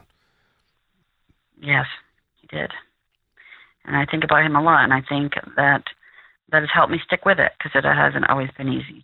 Yes, 1.61 1.85
he 2.35 2.47
did. 2.47 2.71
And 3.85 3.95
I 3.95 4.05
think 4.05 4.23
about 4.23 4.45
him 4.45 4.55
a 4.55 4.61
lot, 4.61 4.83
and 4.83 4.93
I 4.93 5.01
think 5.01 5.33
that 5.55 5.83
that 6.51 6.61
has 6.61 6.69
helped 6.73 6.91
me 6.91 6.99
stick 7.05 7.25
with 7.25 7.39
it 7.39 7.51
because 7.57 7.71
it 7.75 7.85
hasn't 7.85 8.29
always 8.29 8.49
been 8.57 8.69
easy. 8.69 9.03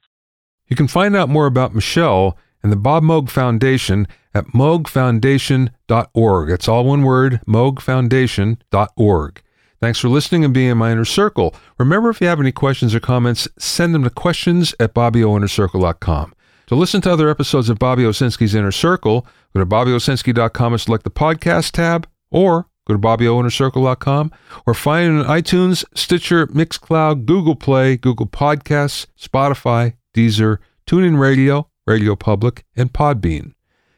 You 0.68 0.76
can 0.76 0.88
find 0.88 1.16
out 1.16 1.30
more 1.30 1.46
about 1.46 1.76
Michelle 1.76 2.38
and 2.64 2.72
the 2.72 2.78
Bob 2.78 3.04
Moog 3.04 3.30
Foundation 3.30 4.08
at 4.34 4.48
moogfoundation.org. 4.48 6.50
It's 6.50 6.68
all 6.68 6.86
one 6.86 7.04
word, 7.04 7.40
moogfoundation.org. 7.48 9.42
Thanks 9.82 10.00
for 10.00 10.10
listening 10.10 10.44
and 10.44 10.54
being 10.54 10.72
in 10.72 10.78
my 10.78 10.92
inner 10.92 11.06
circle. 11.06 11.56
Remember, 11.78 12.10
if 12.10 12.22
you 12.22 12.28
have 12.28 12.40
any 12.40 12.52
questions 12.52 12.96
or 12.96 13.00
comments, 13.00 13.48
send 13.60 13.94
them 13.94 14.04
to 14.04 14.10
questions 14.10 14.74
at 14.80 14.96
bobbyoinnercircle.com. 14.96 16.34
To 16.68 16.76
listen 16.76 17.02
to 17.02 17.12
other 17.12 17.30
episodes 17.30 17.70
of 17.70 17.78
Bobby 17.78 18.04
Owsinski's 18.04 18.56
Inner 18.56 18.72
Circle, 18.72 19.28
go 19.54 19.60
to 19.60 19.66
bobbyowsinski.com 19.66 20.74
and 20.74 20.82
select 20.82 21.04
the 21.04 21.12
podcast 21.12 21.74
tab, 21.74 22.08
or 22.32 22.66
go 22.86 22.94
to 22.94 23.00
bobbyoinnercircle.com, 23.00 24.32
or 24.66 24.74
find 24.74 25.20
it 25.20 25.26
on 25.26 25.42
iTunes, 25.42 25.84
Stitcher, 25.96 26.48
Mixcloud, 26.48 27.26
Google 27.26 27.56
Play, 27.56 27.98
Google 27.98 28.28
Podcasts, 28.28 29.08
Spotify, 29.20 29.94
Deezer, 30.14 30.60
TuneIn 30.88 31.20
Radio, 31.20 31.70
Radio 31.88 32.16
Public, 32.16 32.64
and 32.76 32.94
Podbean. 32.94 33.54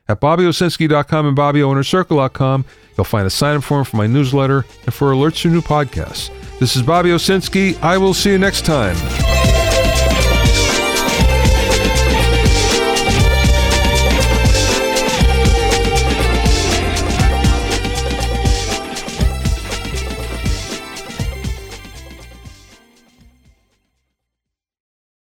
At 0.09 0.21
bobbyowsinski.com 0.21 1.27
and 1.27 1.37
bobbyoinnercircle.com, 1.37 2.65
you'll 2.97 3.03
find 3.03 3.27
a 3.27 3.29
sign-up 3.29 3.63
form 3.63 3.83
for 3.83 3.97
my 3.97 4.07
newsletter 4.07 4.65
and 4.85 4.93
for 4.93 5.11
alerts 5.11 5.41
to 5.41 5.49
new 5.49 5.61
podcasts. 5.61 6.29
This 6.59 6.75
is 6.75 6.81
Bobby 6.81 7.09
Owsinski. 7.09 7.79
I 7.81 7.97
will 7.97 8.13
see 8.13 8.31
you 8.31 8.39
next 8.39 8.65
time. 8.65 9.36